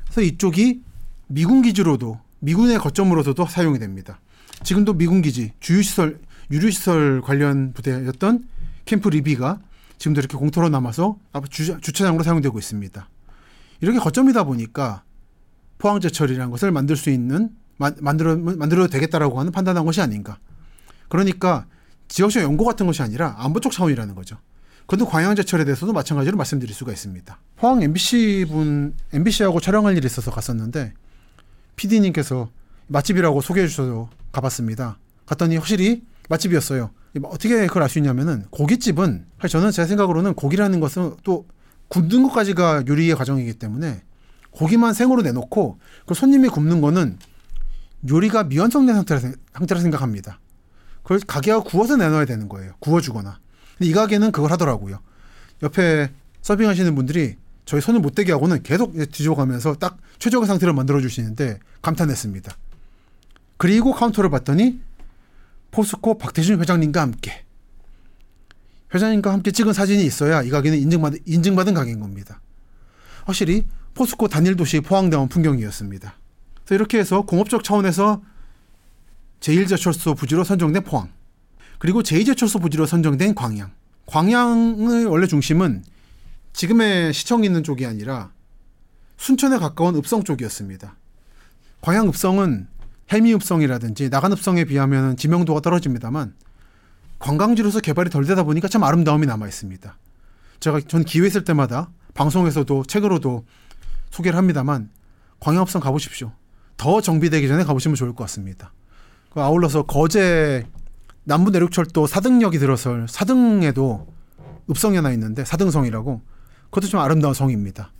그래서 0.06 0.22
이쪽이 0.22 0.82
미군 1.28 1.62
기지로도 1.62 2.20
미군의 2.39 2.78
거점으로서도 2.80 3.45
사용이 3.45 3.80
됩니다. 3.80 4.19
지금도 4.63 4.93
미군 4.93 5.21
기지 5.21 5.54
주유시설 5.60 6.19
유류시설 6.52 7.21
관련 7.21 7.73
부대였던 7.73 8.47
캠프 8.86 9.10
리비가 9.10 9.60
지금도 9.97 10.21
이렇게 10.21 10.38
공터로 10.38 10.69
남아서 10.69 11.17
주, 11.50 11.80
주차장으로 11.80 12.23
사용되고 12.23 12.58
있습니다. 12.58 13.10
이렇게 13.82 14.00
거점이다 14.00 14.43
보니까 14.43 15.04
포항제철이라는 15.78 16.50
것을 16.52 16.71
만들 16.71 16.95
수 16.95 17.10
있는 17.10 17.50
마, 17.78 17.91
만들어 18.00 18.36
만들어도 18.36 18.88
되겠다라고 18.89 19.39
하는 19.39 19.52
판단한 19.52 19.86
것이 19.86 20.02
아닌가. 20.02 20.39
그러니까 21.10 21.65
지역적 22.08 22.43
연고 22.43 22.65
같은 22.65 22.86
것이 22.86 23.02
아니라 23.02 23.36
안보적 23.38 23.71
차원이라는 23.71 24.15
거죠. 24.15 24.38
그것도 24.88 25.06
광양제철에 25.06 25.65
대해서도 25.65 25.91
마찬가지로 25.91 26.38
말씀드릴 26.38 26.73
수가 26.73 26.93
있습니다. 26.93 27.38
포항 27.58 27.82
MBC 27.82 28.45
분 28.50 28.95
MBC하고 29.12 29.60
촬영할 29.60 29.97
일이 29.97 30.06
있어서 30.06 30.32
갔었는데 30.32 30.93
PD님께서 31.78 32.50
맛집이라고 32.88 33.42
소개해 33.42 33.68
주셔서 33.68 34.10
가봤습니다. 34.32 35.00
갔더니 35.26 35.56
확실히 35.56 36.04
맛집이었어요. 36.30 36.92
어떻게 37.24 37.66
그걸 37.68 37.84
알 37.84 37.90
수 37.90 38.00
있냐면은 38.00 38.46
고깃집은 38.52 39.26
사실 39.42 39.60
저는 39.60 39.72
제 39.72 39.86
생각으로는 39.86 40.34
고기라는 40.34 40.80
것은 40.80 41.16
또 41.24 41.48
굽는 41.88 42.24
것까지가 42.24 42.84
요리의 42.88 43.16
과정이기 43.16 43.54
때문에 43.54 44.04
고기만 44.52 44.94
생으로 44.94 45.22
내놓고 45.22 45.80
그 46.06 46.13
손님이 46.13 46.50
굽는 46.50 46.82
거는 46.82 47.18
요리가 48.10 48.44
미완성된 48.44 48.96
상태라, 48.96 49.82
생각합니다. 49.82 50.40
그걸 51.04 51.20
가게가 51.26 51.62
구워서 51.62 51.96
내놔야 51.96 52.26
되는 52.26 52.50
거예요. 52.50 52.74
구워주거나. 52.80 53.40
근데 53.78 53.90
이 53.90 53.94
가게는 53.94 54.32
그걸 54.32 54.52
하더라고요. 54.52 55.00
옆에 55.63 56.12
서빙하시는 56.42 56.94
분들이 56.96 57.38
저희 57.67 57.82
손을 57.82 57.99
못 57.99 58.15
대게 58.15 58.32
하고는 58.32 58.63
계속 58.63 58.93
뒤집어가면서 58.93 59.75
딱 59.75 59.97
최적의 60.19 60.47
상태로 60.47 60.73
만들어 60.73 61.01
주시는데 61.01 61.60
감탄했습니다. 61.82 62.56
그리고 63.58 63.91
카운터를 63.91 64.30
봤더니 64.30 64.80
포스코 65.71 66.17
박태준 66.17 66.62
회장님과 66.62 67.01
함께 67.01 67.43
회장님과 68.95 69.34
함께 69.34 69.51
찍은 69.51 69.73
사진이 69.73 70.06
있어야 70.06 70.43
이 70.43 70.49
가게는 70.49 70.77
인증받은, 70.80 71.19
인증받은 71.25 71.73
가게인 71.73 71.99
겁니다. 71.99 72.39
확실히 73.25 73.65
포스코 73.95 74.30
단일 74.30 74.56
도시 74.56 74.80
포항다운 74.80 75.27
풍경이었습니다. 75.27 76.15
그래서 76.63 76.75
이렇게 76.75 76.99
해서 76.99 77.23
공업적 77.23 77.65
차원에서 77.65 78.21
제1제철소 79.41 80.15
부지로 80.15 80.45
선정된 80.45 80.86
포항 80.86 81.12
그리고 81.80 82.01
제2제철소 82.01 82.62
부지로 82.62 82.86
선정된 82.86 83.36
광양 83.36 83.73
광양의 84.06 85.06
원래 85.06 85.27
중심은 85.27 85.84
지금의 86.58 87.13
시청이 87.13 87.46
있는 87.46 87.62
쪽이 87.62 87.86
아니라 87.86 88.32
순천에 89.17 89.60
가까운 89.60 89.96
읍성 89.96 90.24
쪽이었습니다. 90.24 90.96
광양 91.82 92.08
읍성은 92.08 92.67
해미 93.12 93.36
읍성이라든지 93.36 94.10
나간 94.10 94.32
읍성에 94.32 94.65
비하면 94.65 95.17
지명도가 95.17 95.62
떨어집니다만 95.62 96.34
관광지로서 97.20 97.80
개발이 97.80 98.10
덜 98.10 98.26
되다 98.26 98.41
보니까 98.41 98.67
참 98.67 98.84
아름다움이 98.84 99.28
남아 99.28 99.46
있습니다. 99.48 100.00
제가 100.60 100.82
전 100.88 101.06
기회 101.06 101.28
있을 101.28 101.43
때마다 101.43 101.91
방송에서도 102.15 102.86
책으로도 102.86 103.46
소개를 104.10 104.36
합니다만 104.36 104.89
광양읍성 105.39 105.80
가보십시오. 105.80 106.32
더 106.76 107.02
정비되기 107.02 107.48
전에 107.48 107.65
가보시면 107.65 107.93
좋을 107.93 108.15
것 108.15 108.24
같습니다. 108.24 108.74
그 109.30 109.41
아울러서 109.41 109.84
거제 109.84 110.65
남부 111.24 111.52
내륙철도 111.52 112.08
사등역이 112.08 112.58
들어설 112.58 113.06
사등에도 113.08 114.08
읍성이 114.72 114.96
하나 114.96 115.12
있는데 115.12 115.46
사등성이라고 115.46 116.37
그것도 116.78 116.90
좀 116.90 117.00
아름다운 117.00 117.34
성입니다. 117.34 117.92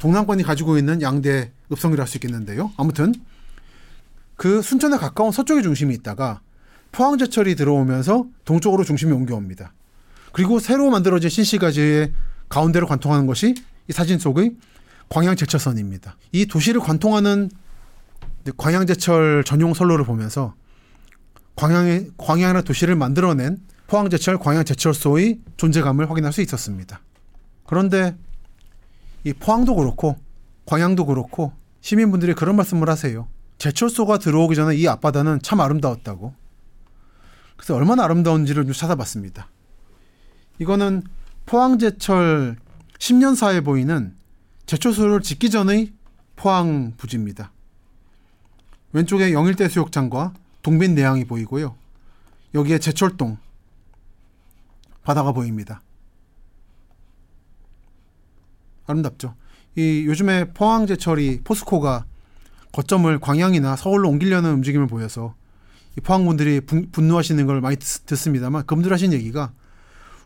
동남권이 0.00 0.42
가지고 0.42 0.78
있는 0.78 1.02
양대 1.02 1.52
읍성이라 1.70 2.02
할 2.02 2.08
수 2.08 2.16
있겠는데요. 2.16 2.72
아무튼 2.78 3.14
그 4.36 4.62
순천에 4.62 4.96
가까운 4.96 5.32
서쪽의 5.32 5.62
중심이 5.62 5.94
있다가 5.96 6.40
포항제철이 6.92 7.56
들어오면서 7.56 8.26
동쪽으로 8.46 8.84
중심이 8.84 9.12
옮겨옵니다. 9.12 9.74
그리고 10.32 10.58
새로 10.60 10.88
만들어진 10.90 11.28
신시가지의 11.28 12.14
가운데로 12.48 12.86
관통하는 12.86 13.26
것이 13.26 13.54
이 13.88 13.92
사진 13.92 14.18
속의 14.18 14.56
광양제철선입니다. 15.10 16.16
이 16.32 16.46
도시를 16.46 16.80
관통하는 16.80 17.50
광양제철 18.56 19.44
전용 19.44 19.74
선로를 19.74 20.06
보면서 20.06 20.54
광양의 21.56 22.12
광양이라는 22.16 22.64
도시를 22.64 22.96
만들어낸 22.96 23.58
포항제철 23.88 24.38
광양제철소의 24.38 25.40
존재감을 25.58 26.08
확인할 26.08 26.32
수 26.32 26.40
있었습니다. 26.40 27.00
그런데 27.70 28.16
이 29.22 29.32
포항도 29.32 29.76
그렇고 29.76 30.16
광양도 30.66 31.06
그렇고 31.06 31.52
시민분들이 31.80 32.34
그런 32.34 32.56
말씀을 32.56 32.90
하세요. 32.90 33.28
제철소가 33.58 34.18
들어오기 34.18 34.56
전에 34.56 34.74
이 34.74 34.88
앞바다는 34.88 35.40
참 35.42 35.60
아름다웠다고. 35.60 36.34
그래서 37.56 37.76
얼마나 37.76 38.02
아름다운지를 38.04 38.64
좀 38.64 38.72
찾아봤습니다. 38.72 39.48
이거는 40.58 41.04
포항제철 41.46 42.56
10년사에 42.98 43.64
보이는 43.64 44.16
제철소를 44.66 45.20
짓기 45.20 45.50
전의 45.50 45.92
포항 46.34 46.94
부지입니다. 46.96 47.52
왼쪽에 48.92 49.32
영일대 49.32 49.68
수욕장과 49.68 50.34
동빈 50.62 50.96
내양이 50.96 51.24
보이고요. 51.24 51.76
여기에 52.52 52.80
제철동 52.80 53.38
바다가 55.04 55.30
보입니다. 55.30 55.82
아름답죠. 58.90 59.34
이 59.76 60.04
요즘에 60.06 60.52
포항제철이 60.52 61.40
포스코가 61.44 62.04
거점을 62.72 63.18
광양이나 63.18 63.76
서울로 63.76 64.08
옮기려는 64.08 64.52
움직임을 64.54 64.86
보여서 64.86 65.34
포항분들이 66.02 66.60
분노하시는 66.60 67.46
걸 67.46 67.60
많이 67.60 67.76
듣, 67.76 68.16
습니다만 68.16 68.64
그분들 68.66 68.92
하신 68.92 69.12
얘기가 69.12 69.52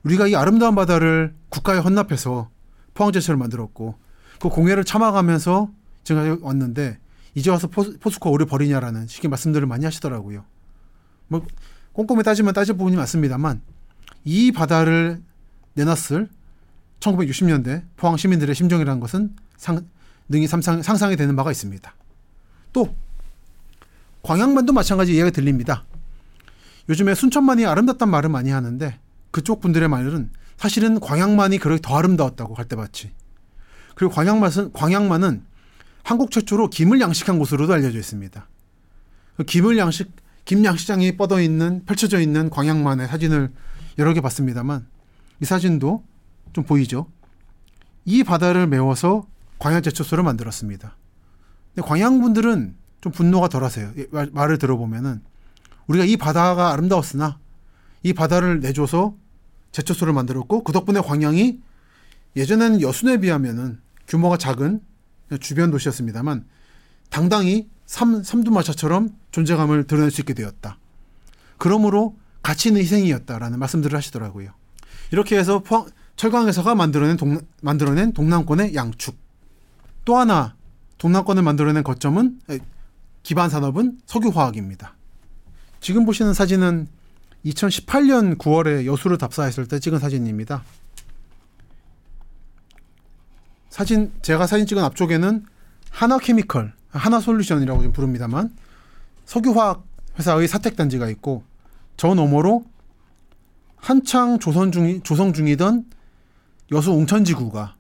우리가 0.03 0.27
이 0.27 0.35
아름다운 0.35 0.75
바다를 0.75 1.35
국가에 1.49 1.79
헌납해서 1.79 2.51
포항제철을 2.95 3.39
만들었고 3.39 3.97
그 4.41 4.49
공해를 4.49 4.85
참아가면서 4.85 5.71
지금 6.05 6.39
왔는데 6.43 6.99
이제 7.35 7.51
와서 7.51 7.67
포스, 7.67 7.99
포스코 7.99 8.31
오를 8.31 8.47
버리냐라는 8.47 9.07
식의 9.07 9.29
말씀들을 9.31 9.67
많이 9.67 9.85
하시더라고요. 9.85 10.45
뭐 11.29 11.45
꼼꼼히 11.93 12.23
따지면 12.23 12.53
따질 12.53 12.77
부분이 12.77 12.97
많습니다만 12.97 13.63
이 14.25 14.53
바다를 14.53 15.23
내놨을 15.75 16.29
1960년대 17.05 17.85
포항 17.97 18.17
시민들의 18.17 18.55
심정이라는 18.55 19.01
것은 19.01 19.37
상, 19.57 19.87
능히 20.29 20.47
상상, 20.47 20.83
상상이 20.83 21.17
되는 21.17 21.37
바가 21.37 21.51
있습니다. 21.51 21.95
또 22.73 22.95
광양만도 24.23 24.73
마찬가지 24.73 25.15
이야기가 25.15 25.35
들립니다. 25.35 25.85
요즘에 26.89 27.15
순천만이 27.15 27.67
아름답단 27.67 28.09
말을 28.09 28.31
많이 28.31 28.51
하는데 28.51 28.99
그쪽 29.31 29.61
분들의 29.61 29.89
말은 29.89 30.31
사실은 30.57 31.01
광양만이 31.01 31.59
그렇게 31.59 31.81
더 31.83 31.97
아름다웠다고 31.97 32.55
갈대밭이. 32.55 33.13
그리고 33.95 34.13
광양만은 34.13 34.73
광양만은 34.73 35.45
한국 36.03 36.31
최초로 36.31 36.71
김을 36.71 37.01
양식한 37.01 37.39
곳으로도 37.39 37.73
알려져 37.73 37.99
있습니다. 37.99 38.47
그 39.37 39.45
김을 39.45 39.79
양식 39.79 40.13
김 40.45 40.65
양식장이 40.65 41.17
뻗어 41.17 41.41
있는 41.41 41.85
펼쳐져 41.87 42.21
있는 42.21 42.51
광양만의 42.51 43.09
사진을 43.09 43.51
여러 43.99 44.13
개 44.13 44.21
봤습니다만 44.21 44.87
이 45.41 45.45
사진도 45.45 46.05
좀 46.55 46.65
보이죠. 46.65 47.07
이 48.07 48.25
바다를 48.25 48.67
메워서 48.67 49.27
광양 49.59 49.83
제철소를 49.83 50.25
만들었습니다. 50.25 50.97
근데 51.75 51.87
광양 51.87 52.21
분들은 52.21 52.77
좀 53.03 53.13
분노가 53.13 53.49
덜하세요. 53.49 53.93
말을 54.33 54.59
들어보면은 54.59 55.23
우리가 55.87 56.05
이 56.07 56.17
바다가 56.17 56.73
아름다웠으나 56.73 57.39
이 58.03 58.13
바다를 58.15 58.61
내줘서 58.61 59.15
제철소를 59.73 60.15
만들었고 60.15 60.65
그 60.65 60.73
덕분에 60.73 61.01
광양이 61.01 61.61
예전에는 62.37 62.81
여순에 62.81 63.19
비하면은 63.19 63.81
규모가 64.07 64.37
작은 64.39 64.81
주변 65.41 65.71
도시였습니다만 65.71 66.47
당당히 67.11 67.69
삼, 67.87 68.23
삼두마차처럼 68.23 69.11
존재감을 69.31 69.87
드러낼 69.87 70.11
수 70.11 70.21
있게 70.21 70.35
되었다. 70.35 70.79
그러므로 71.59 72.17
가치 72.43 72.69
있는 72.69 72.83
희생이었다라는 72.83 73.59
말씀들을 73.59 73.97
하시더라고요. 73.97 74.51
이렇게 75.11 75.39
해서 75.39 75.61
포항, 75.61 75.87
철강 76.17 76.47
회사가 76.47 76.75
만들어낸, 76.75 77.17
동, 77.17 77.41
만들어낸 77.61 78.13
동남권의 78.13 78.75
양축. 78.75 79.17
또 80.05 80.17
하나 80.17 80.55
동남권을 80.99 81.43
만들어낸 81.43 81.83
거점은 81.83 82.41
기반 83.23 83.51
산업은 83.51 83.99
석유화학입니다. 84.07 84.97
지금 85.81 86.05
보시는 86.05 86.35
사진은 86.35 86.89
2018년 87.45 88.39
9월에 88.39 88.87
여수를 88.87 89.19
답사했을 89.19 89.67
때 89.67 89.79
찍은 89.79 89.99
사진입니다. 89.99 90.63
사진 93.71 94.13
제가 94.23 94.47
사진 94.47 94.67
찍은 94.67 94.83
앞쪽에는 94.85 95.45
하나케미컬, 95.91 96.73
하나솔루션이라고 96.91 97.83
좀 97.83 97.93
부릅니다만 97.93 98.55
석유화학 99.27 99.85
회사의 100.19 100.49
사택 100.49 100.77
단지가 100.77 101.09
있고 101.11 101.43
저 101.97 102.15
너머로 102.15 102.65
한창 103.77 104.39
조선 104.39 104.73
중 104.73 105.03
조성 105.03 105.33
중이던 105.33 105.85
여수 106.75 106.91
웅천지구가 106.91 107.77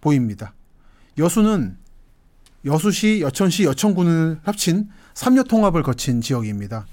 보입니다. 0.00 0.54
여수는 1.18 1.76
여수시, 2.64 3.20
여천시, 3.20 3.64
여천군을 3.64 4.40
합친 4.42 4.88
삼려 5.14 5.42
통합을 5.42 5.82
거친 5.82 6.22
지역입니다. 6.22 6.86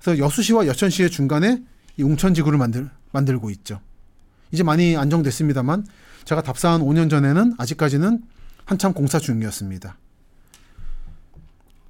그래서 0.00 0.22
여수시와 0.22 0.66
여천시의 0.66 1.10
중간에 1.10 1.62
이 1.96 2.02
웅천지구를 2.02 2.58
만들, 2.58 2.90
만들고 3.12 3.50
있죠. 3.50 3.80
이제 4.52 4.62
많이 4.62 4.96
안정됐습니다만 4.96 5.86
제가 6.24 6.42
답사한 6.42 6.82
5년 6.82 7.08
전에는 7.08 7.54
아직까지는 7.56 8.22
한참 8.66 8.92
공사 8.92 9.18
중이었습니다. 9.18 9.96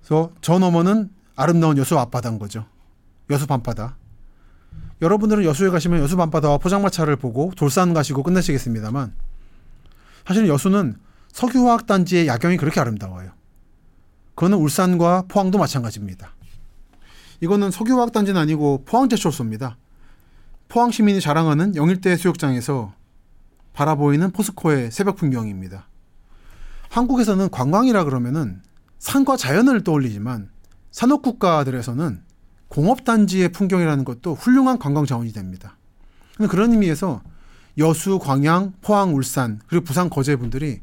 그래서 0.01 0.33
저 0.41 0.59
너머는 0.59 1.11
아름다운 1.35 1.77
여수 1.79 1.99
앞바다인 1.99 2.39
거죠. 2.39 2.65
여수 3.31 3.47
밤바다. 3.47 3.97
여러분들은 5.01 5.45
여수에 5.45 5.71
가시면 5.71 6.01
여수 6.01 6.17
밤바다와 6.17 6.59
포장마차를 6.59 7.17
보고 7.17 7.53
돌산 7.57 7.95
가시고 7.95 8.23
끝내시겠습니다만 8.23 9.13
사실 10.27 10.49
여수는 10.49 10.97
석유화학 11.33 11.87
단지의 11.87 12.27
야경이 12.27 12.57
그렇게 12.57 12.81
아름다워요. 12.81 13.31
그거는 14.35 14.59
울산과 14.59 15.25
포항도 15.29 15.59
마찬가지입니다. 15.59 16.35
이거는 17.41 17.71
석유화학 17.71 18.13
단지는 18.13 18.41
아니고 18.41 18.83
포항 18.85 19.09
제철소입니다. 19.09 19.77
포항 20.69 20.91
시민이 20.91 21.21
자랑하는 21.21 21.77
영일대 21.77 22.17
수욕장에서 22.17 22.93
바라보이는 23.73 24.33
포스코의 24.33 24.91
새벽 24.91 25.17
풍경입니다. 25.17 25.87
한국에서는 26.91 27.49
관광이라 27.51 28.05
그러면은 28.05 28.63
산과 28.99 29.37
자연을 29.37 29.85
떠올리지만 29.85 30.51
산업 30.91 31.23
국가들에서는 31.23 32.23
공업 32.69 33.05
단지의 33.05 33.51
풍경이라는 33.51 34.05
것도 34.05 34.35
훌륭한 34.35 34.79
관광 34.79 35.07
자원이 35.07 35.33
됩니다. 35.33 35.77
그런 36.49 36.73
의미에서 36.73 37.23
여수, 37.79 38.19
광양, 38.19 38.75
포항, 38.81 39.15
울산 39.15 39.61
그리고 39.67 39.85
부산 39.85 40.11
거제 40.11 40.37
분들이 40.37 40.81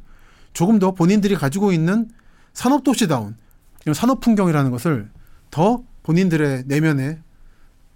조금 0.53 0.79
더 0.79 0.93
본인들이 0.93 1.35
가지고 1.35 1.71
있는 1.71 2.09
산업 2.53 2.83
도시다운 2.83 3.35
이런 3.83 3.93
산업 3.93 4.19
풍경이라는 4.21 4.71
것을 4.71 5.11
더 5.51 5.83
본인들의 6.03 6.63
내면에 6.67 7.21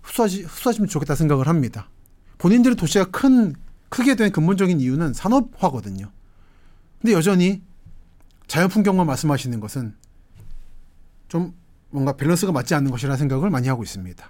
흡수하시, 0.02 0.43
흡수하시면 0.43 0.88
좋겠다 0.88 1.15
생각을 1.15 1.47
합니다. 1.47 1.89
본인들의 2.38 2.75
도시가 2.75 3.06
큰 3.06 3.56
크게 3.89 4.15
된 4.15 4.32
근본적인 4.32 4.80
이유는 4.80 5.13
산업화거든요. 5.13 6.12
근데 7.02 7.13
여전히 7.13 7.62
자연 8.47 8.69
풍경만 8.69 9.08
말씀하시는 9.08 9.60
것은 9.60 9.95
좀 11.28 11.54
뭔가 11.91 12.13
밸런스가 12.13 12.52
맞지 12.52 12.73
않는 12.75 12.91
것이라는 12.91 13.17
생각을 13.17 13.49
많이 13.49 13.67
하고 13.67 13.84
있습니다. 13.84 14.30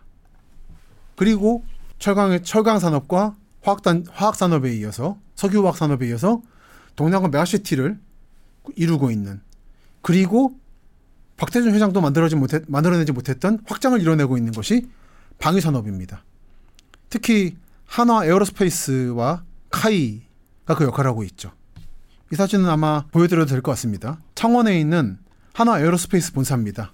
그리고 1.15 1.63
철강 1.99 2.43
철강 2.43 2.79
산업과 2.79 3.35
화학단 3.61 4.05
화학 4.11 4.35
산업에 4.35 4.73
이어서 4.77 5.17
석유화학 5.35 5.77
산업에 5.77 6.07
이어서 6.07 6.41
동남권 6.95 7.31
메가시티를 7.31 7.99
이루고 8.75 9.11
있는 9.11 9.41
그리고 10.01 10.53
박태준 11.37 11.73
회장도 11.73 12.01
만들어지 12.01 12.35
못했, 12.35 12.63
만들어내지 12.67 13.11
못했던 13.11 13.59
확장을 13.65 13.99
이뤄내고 13.99 14.37
있는 14.37 14.51
것이 14.51 14.89
방위 15.39 15.61
산업입니다. 15.61 16.23
특히 17.09 17.57
한화 17.85 18.25
에어로스페이스와 18.25 19.43
KAI가 19.69 20.75
그 20.77 20.83
역할을 20.83 21.09
하고 21.09 21.23
있죠. 21.23 21.51
이 22.31 22.35
사진은 22.35 22.69
아마 22.69 23.05
보여드려도 23.11 23.49
될 23.49 23.61
것 23.61 23.71
같습니다. 23.71 24.19
창원에 24.35 24.79
있는 24.79 25.17
한화 25.53 25.79
에어로스페이스 25.79 26.33
본사입니다. 26.33 26.91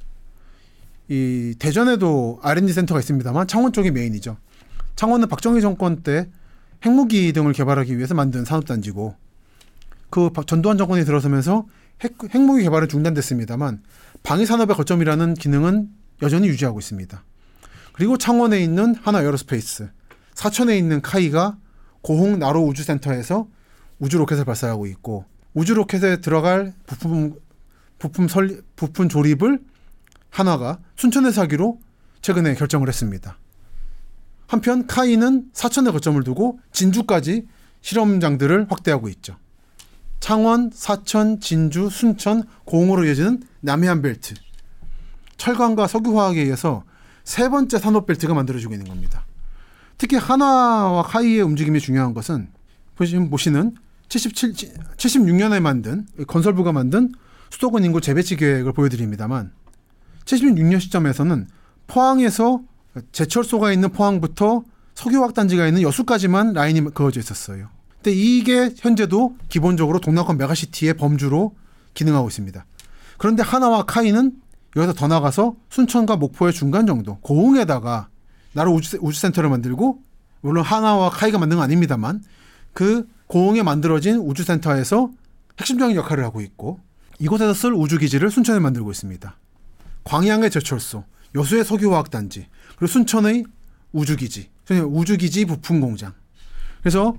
이 1.08 1.56
대전에도 1.60 2.40
R&D 2.42 2.74
센터가 2.74 3.00
있습니다만 3.00 3.48
창원 3.48 3.74
쪽이 3.74 3.92
메인이죠. 3.92 4.38
창원은 4.96 5.28
박정희 5.28 5.62
정권 5.62 6.02
때 6.02 6.30
핵무기 6.86 7.34
등을 7.34 7.54
개발하기 7.54 7.96
위해서 7.98 8.14
만든 8.14 8.46
산업단지고 8.46 9.16
그 10.10 10.30
전두환 10.48 10.78
정권이 10.78 11.06
들어서면서 11.06 11.66
핵, 12.02 12.16
핵무기 12.34 12.64
개발은 12.64 12.88
중단됐습니다만 12.88 13.84
방위 14.24 14.46
산업의 14.46 14.76
거점이라는 14.76 15.34
기능은 15.36 15.90
여전히 16.22 16.48
유지하고 16.48 16.80
있습니다. 16.80 17.24
그리고 17.94 18.18
창원에 18.18 18.62
있는 18.62 18.96
한화 18.96 19.22
에어로스페이스, 19.22 19.90
사천에 20.34 20.78
있는 20.78 21.02
KAI가 21.02 21.58
고흥 22.02 22.40
나로 22.40 22.64
우주센터에서 22.64 23.48
우주 24.00 24.18
로켓을 24.18 24.46
발사하고 24.46 24.86
있고 24.88 25.26
우주 25.54 25.74
로켓에 25.74 26.18
들어갈 26.18 26.74
부품 26.86 27.36
부품 27.98 28.28
설 28.28 28.62
부품 28.76 29.08
조립을 29.08 29.60
한화가 30.36 30.80
순천에서 30.98 31.44
하기로 31.44 31.80
최근에 32.22 32.56
결정을 32.56 32.90
했습니다. 32.90 33.38
한편 34.48 34.86
KAI는 34.86 35.50
사천에 35.54 35.92
거점을 35.92 36.22
두고 36.24 36.60
진주까지 36.74 37.48
실험장들을 37.80 38.68
확대하고 38.70 39.08
있죠. 39.10 39.38
창원, 40.20 40.72
사천, 40.74 41.40
진주, 41.40 41.90
순천, 41.90 42.44
고흥으로 42.66 43.06
이어지는 43.06 43.44
남해안 43.62 44.02
벨트. 44.02 44.34
철강과 45.38 45.88
석유화학에 45.88 46.42
의해서 46.42 46.84
세 47.24 47.48
번째 47.48 47.80
산업 47.80 48.06
벨트가 48.06 48.34
만들어지고 48.34 48.74
있는 48.74 48.88
겁니다. 48.88 49.26
특히 49.98 50.18
하나와 50.18 51.04
카이의 51.04 51.42
움직임이 51.44 51.80
중요한 51.80 52.14
것은 52.14 52.50
보시는 52.96 53.76
77, 54.10 54.54
76년에 54.98 55.62
만든 55.62 56.06
건설부가 56.28 56.74
만든 56.74 57.14
수도권 57.52 57.86
인구 57.86 58.02
재배치 58.02 58.36
계획을 58.36 58.74
보여드립니다만 58.74 59.52
76년 60.26 60.80
시점에서는 60.80 61.48
포항에서 61.88 62.62
제철소가 63.12 63.72
있는 63.72 63.90
포항부터 63.90 64.64
석유화학 64.96 65.34
단지가 65.34 65.68
있는 65.68 65.82
여수까지만 65.82 66.54
라인이 66.54 66.94
그어져 66.94 67.20
있었어요. 67.20 67.68
근데 67.96 68.12
이게 68.12 68.72
현재도 68.78 69.36
기본적으로 69.50 70.00
동남권 70.00 70.38
메가시티의 70.38 70.96
범주로 70.96 71.56
기능하고 71.94 72.28
있습니다. 72.28 72.66
그런데 73.18 73.44
하나와 73.44 73.84
카이는 73.84 74.34
여기서 74.76 74.94
더 74.94 75.08
나가서 75.08 75.56
순천과 75.70 76.18
목포의 76.18 76.54
중간 76.54 76.86
정도 76.86 77.18
고흥에다가 77.20 78.10
나로 78.54 78.74
우주, 78.74 78.98
우주센터를 79.02 79.50
만들고 79.50 80.00
물론 80.42 80.64
하나와 80.64 81.10
카이가 81.10 81.40
만든 81.40 81.58
건 81.58 81.64
아닙니다만 81.64 82.24
그 82.74 83.08
고흥에 83.28 83.64
만들어진 83.64 84.18
우주센터에서 84.18 85.10
핵심적인 85.60 85.96
역할을 85.96 86.24
하고 86.24 86.42
있고 86.42 86.80
이곳에서 87.20 87.54
쓸 87.54 87.74
우주기지를 87.74 88.30
순천에 88.30 88.60
만들고 88.60 88.92
있습니다. 88.92 89.36
광양의 90.06 90.52
제철소, 90.52 91.04
여수의 91.34 91.66
석유화학단지, 91.66 92.48
그리고 92.78 92.88
순천의 92.88 93.44
우주기지, 93.92 94.50
우주기지 94.70 95.46
부품공장. 95.46 96.14
그래서 96.80 97.18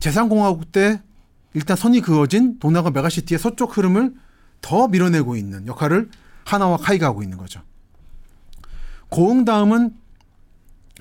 제3공화국 0.00 0.72
때 0.72 1.00
일단 1.54 1.76
선이 1.76 2.00
그어진 2.00 2.58
동남권 2.58 2.90
메가시티의 2.90 3.38
서쪽 3.38 3.76
흐름을 3.76 4.14
더 4.60 4.88
밀어내고 4.88 5.36
있는 5.36 5.66
역할을 5.66 6.10
한화와 6.44 6.76
KAI가 6.78 7.06
하고 7.06 7.22
있는 7.22 7.36
거죠. 7.36 7.62
고흥 9.10 9.44
다음은 9.44 9.94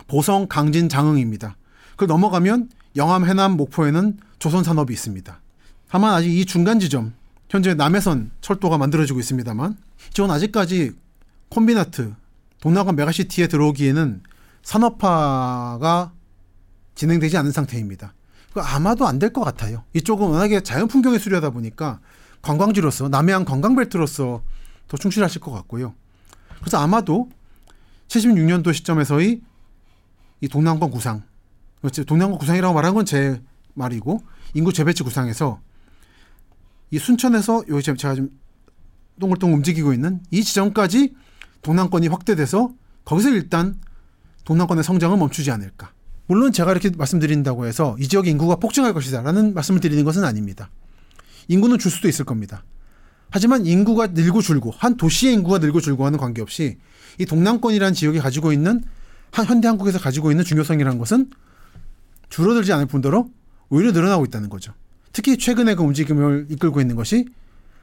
보성, 0.08 0.48
강진, 0.48 0.90
장흥입니다. 0.90 1.58
그 1.96 2.06
넘어가면 2.06 2.70
영암, 2.96 3.26
해남, 3.26 3.58
목포에는 3.58 4.18
조선 4.40 4.64
산업이 4.64 4.94
있습니다. 4.94 5.42
다만 5.90 6.14
아직 6.14 6.38
이 6.38 6.46
중간 6.46 6.80
지점, 6.80 7.14
현재 7.50 7.74
남해선 7.74 8.32
철도가 8.42 8.78
만들어지고 8.78 9.20
있습니다만, 9.20 9.78
이건 10.18 10.32
아직까지 10.32 10.94
콤비나트, 11.50 12.16
동남권 12.60 12.92
메가시티에 12.92 13.48
들어오기에는 13.48 14.24
산업화가 14.64 16.12
진행되지 16.96 17.38
않은 17.38 17.52
상태입니다. 17.52 18.14
아마도 18.56 19.06
안 19.08 19.20
될 19.20 19.32
것 19.32 19.42
같아요. 19.44 19.84
이쪽은 19.94 20.28
워낙에 20.30 20.62
자연 20.62 20.88
풍경에 20.88 21.20
수려하다 21.20 21.52
보니까 21.52 22.00
관광지로서 22.42 23.10
남해안 23.10 23.46
관광벨트로서 23.46 24.42
더 24.88 24.98
충실하실 24.98 25.40
것 25.42 25.52
같고요. 25.52 25.94
그래서 26.62 26.80
아마도 26.80 27.30
76년도 28.08 28.74
시점에서의 28.74 29.42
이 30.42 30.48
동남권 30.48 30.90
구상, 30.90 31.24
동남권 32.08 32.40
구상이라고 32.40 32.74
말한 32.74 32.96
건 32.96 33.06
제 33.06 33.40
말이고 33.76 34.24
인구 34.56 34.74
재배치 34.74 35.04
구상에서 35.04 35.60
이 36.90 36.98
순천에서 36.98 37.66
여기 37.70 37.84
제가 37.84 38.16
좀 38.16 38.32
동글동글 39.20 39.58
움직이고 39.58 39.94
있는 39.94 40.22
이 40.32 40.44
지점까지 40.44 41.14
동남권이 41.62 42.08
확대돼서 42.08 42.72
거기서 43.06 43.30
일단 43.30 43.76
동남권의 44.46 44.84
성장은 44.84 45.20
멈추지 45.20 45.52
않을까. 45.52 45.92
물론 46.28 46.52
제가 46.52 46.72
이렇게 46.72 46.90
말씀드린다고 46.90 47.66
해서 47.66 47.96
이 48.00 48.08
지역의 48.08 48.32
인구가 48.32 48.58
폭증할 48.58 48.94
것이다라는 48.94 49.54
말씀을 49.54 49.80
드리는 49.80 50.04
것은 50.04 50.24
아닙니다. 50.24 50.70
인구는 51.48 51.80
줄 51.80 51.90
수도 51.90 52.08
있을 52.08 52.26
겁니다. 52.26 52.64
하지만 53.30 53.66
인구가 53.66 54.08
늘고 54.08 54.42
줄고 54.42 54.72
한 54.78 54.96
도시의 54.98 55.34
인구가 55.34 55.58
늘고 55.60 55.82
줄고 55.82 56.06
하는 56.06 56.18
관계없이 56.18 56.78
이 57.18 57.26
동남권이라는 57.26 57.94
지역이 57.94 58.20
가지고 58.20 58.52
있는 58.52 58.84
한 59.32 59.46
현대 59.46 59.68
한국에서 59.68 60.00
가지고 60.00 60.32
있는 60.32 60.44
중요성이라는 60.44 60.98
것은 60.98 61.30
줄어들지 62.30 62.74
않을 62.74 62.86
뿐더러 62.86 63.28
오히려 63.70 63.92
늘어나고 63.92 64.26
있다는 64.26 64.50
거죠. 64.50 64.74
특히 65.12 65.38
최근에 65.38 65.76
그 65.76 65.84
움직임을 65.84 66.48
이끌고 66.50 66.80
있는 66.80 66.96
것이 66.96 67.26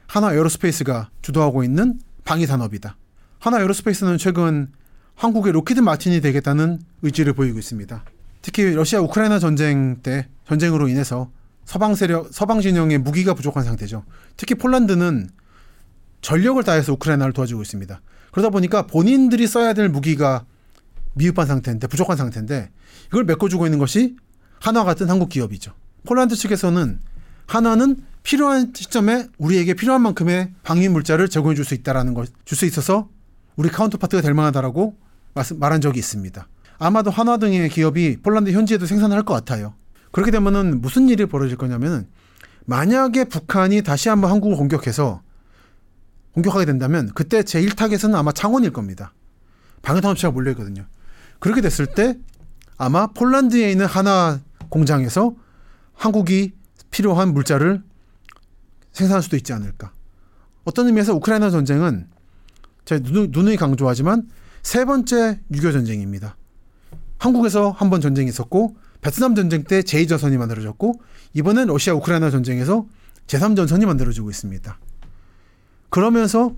한화 0.07 0.33
에어로스페이스가 0.33 1.09
주도하고 1.21 1.63
있는 1.63 1.99
방위 2.23 2.45
산업이다. 2.45 2.97
한화 3.39 3.59
에어로스페이스는 3.59 4.17
최근 4.17 4.69
한국의 5.15 5.53
록히드 5.53 5.79
마틴이 5.79 6.21
되겠다는 6.21 6.79
의지를 7.01 7.33
보이고 7.33 7.57
있습니다. 7.57 8.03
특히 8.41 8.73
러시아 8.73 8.99
우크라이나 9.01 9.39
전쟁 9.39 9.97
때 10.03 10.27
전쟁으로 10.47 10.87
인해서 10.87 11.31
서방 11.65 11.95
세력 11.95 12.29
서방 12.31 12.61
진영의 12.61 12.99
무기가 12.99 13.33
부족한 13.33 13.63
상태죠. 13.63 14.03
특히 14.37 14.55
폴란드는 14.55 15.29
전력을 16.21 16.63
다해서 16.63 16.93
우크라이나를 16.93 17.33
도와주고 17.33 17.61
있습니다. 17.61 18.01
그러다 18.31 18.49
보니까 18.49 18.85
본인들이 18.85 19.47
써야 19.47 19.73
될 19.73 19.89
무기가 19.89 20.45
미흡한 21.13 21.47
상태인데 21.47 21.87
부족한 21.87 22.17
상태인데 22.17 22.71
이걸 23.07 23.23
메꿔주고 23.23 23.65
있는 23.65 23.79
것이 23.79 24.15
한화 24.59 24.83
같은 24.83 25.09
한국 25.09 25.29
기업이죠. 25.29 25.73
폴란드 26.05 26.35
측에서는 26.35 26.99
한화는 27.47 27.97
필요한 28.23 28.73
시점에 28.75 29.27
우리에게 29.37 29.73
필요한 29.75 30.01
만큼의 30.01 30.53
방위 30.63 30.89
물자를 30.89 31.29
제공해 31.29 31.55
줄 31.55 31.63
수 31.65 31.73
있다라는 31.75 32.13
것, 32.13 32.29
줄수 32.45 32.65
있어서 32.65 33.09
우리 33.55 33.69
counterpart가 33.69 34.21
될 34.21 34.33
만하다라고 34.33 34.97
말한 35.55 35.81
적이 35.81 35.99
있습니다. 35.99 36.47
아마도 36.79 37.11
한화 37.11 37.37
등의 37.37 37.69
기업이 37.69 38.17
폴란드 38.21 38.51
현지에도 38.51 38.85
생산을 38.85 39.15
할 39.15 39.23
것 39.23 39.33
같아요. 39.33 39.73
그렇게 40.11 40.31
되면은 40.31 40.81
무슨 40.81 41.07
일이 41.09 41.25
벌어질 41.25 41.57
거냐면은 41.57 42.07
만약에 42.65 43.25
북한이 43.25 43.83
다시 43.83 44.09
한번 44.09 44.31
한국을 44.31 44.57
공격해서 44.57 45.21
공격하게 46.33 46.65
된다면 46.65 47.09
그때 47.13 47.41
제1타겟은 47.41 48.15
아마 48.15 48.31
창원일 48.31 48.71
겁니다. 48.71 49.13
방위산업체가 49.83 50.31
몰려 50.31 50.51
있거든요. 50.51 50.85
그렇게 51.39 51.61
됐을 51.61 51.85
때 51.85 52.17
아마 52.77 53.07
폴란드에 53.07 53.71
있는 53.71 53.85
하나 53.85 54.41
공장에서 54.69 55.35
한국이 55.93 56.53
필요한 56.95 57.33
물자를 57.33 57.83
생산할 58.93 59.21
수도 59.21 59.35
있지 59.35 59.51
않을까. 59.51 59.91
어떤 60.63 60.87
의미에서 60.87 61.13
우크라이나 61.15 61.49
전쟁은 61.49 62.07
제가 62.85 63.01
누누이 63.05 63.57
강조하지만 63.57 64.29
세 64.63 64.85
번째 64.85 65.41
유교 65.53 65.73
전쟁입니다. 65.73 66.37
한국에서 67.17 67.71
한 67.71 67.89
번 67.89 67.99
전쟁이 67.99 68.29
있었고 68.29 68.77
베트남 69.01 69.35
전쟁 69.35 69.65
때 69.65 69.81
제2전선이 69.81 70.37
만들어졌고 70.37 70.93
이번엔 71.33 71.67
러시아 71.67 71.93
우크라이나 71.95 72.31
전쟁에서 72.31 72.87
제3전선이 73.27 73.85
만들어지고 73.85 74.29
있습니다. 74.29 74.79
그러면서 75.89 76.55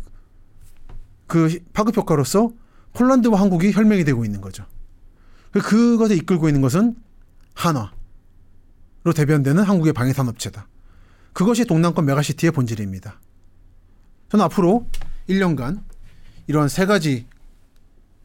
그 1.26 1.58
파급 1.74 1.98
효과로서 1.98 2.52
폴란드와 2.94 3.42
한국이 3.42 3.72
혈맹이 3.72 4.04
되고 4.04 4.24
있는 4.24 4.42
거죠. 4.42 4.66
그것에 5.52 6.14
이끌고 6.14 6.48
있는 6.48 6.62
것은 6.62 6.96
한화로 7.56 7.97
대변되는 9.14 9.64
한국의 9.64 9.94
방위산업체다. 9.94 10.68
그것이 11.34 11.66
동남권 11.66 12.06
메가시티의 12.06 12.52
본질입니다. 12.52 13.20
저는 14.30 14.46
앞으로 14.46 14.88
1년간 15.30 15.82
이런 16.48 16.68
세 16.68 16.86
가지 16.86 17.28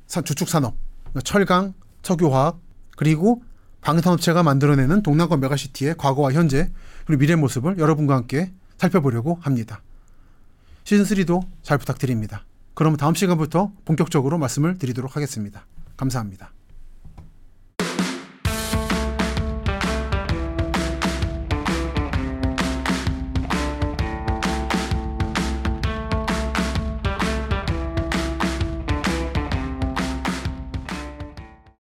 주축 0.06 0.48
산업, 0.48 0.76
그러니까 1.04 1.20
철강, 1.22 1.74
석유화학, 2.02 2.58
그리고 2.96 3.42
방탄업체가 3.80 4.42
만들어내는 4.42 5.02
동남권 5.02 5.40
메가시티의 5.40 5.96
과거와 5.96 6.32
현재 6.32 6.70
그리고 7.06 7.20
미래 7.20 7.34
모습을 7.34 7.78
여러분과 7.78 8.16
함께 8.16 8.52
살펴보려고 8.78 9.38
합니다. 9.40 9.82
시즌 10.84 11.04
3도 11.04 11.46
잘 11.62 11.78
부탁드립니다. 11.78 12.44
그럼 12.74 12.96
다음 12.96 13.14
시간부터 13.14 13.72
본격적으로 13.84 14.38
말씀을 14.38 14.78
드리도록 14.78 15.16
하겠습니다. 15.16 15.66
감사합니다. 15.96 16.52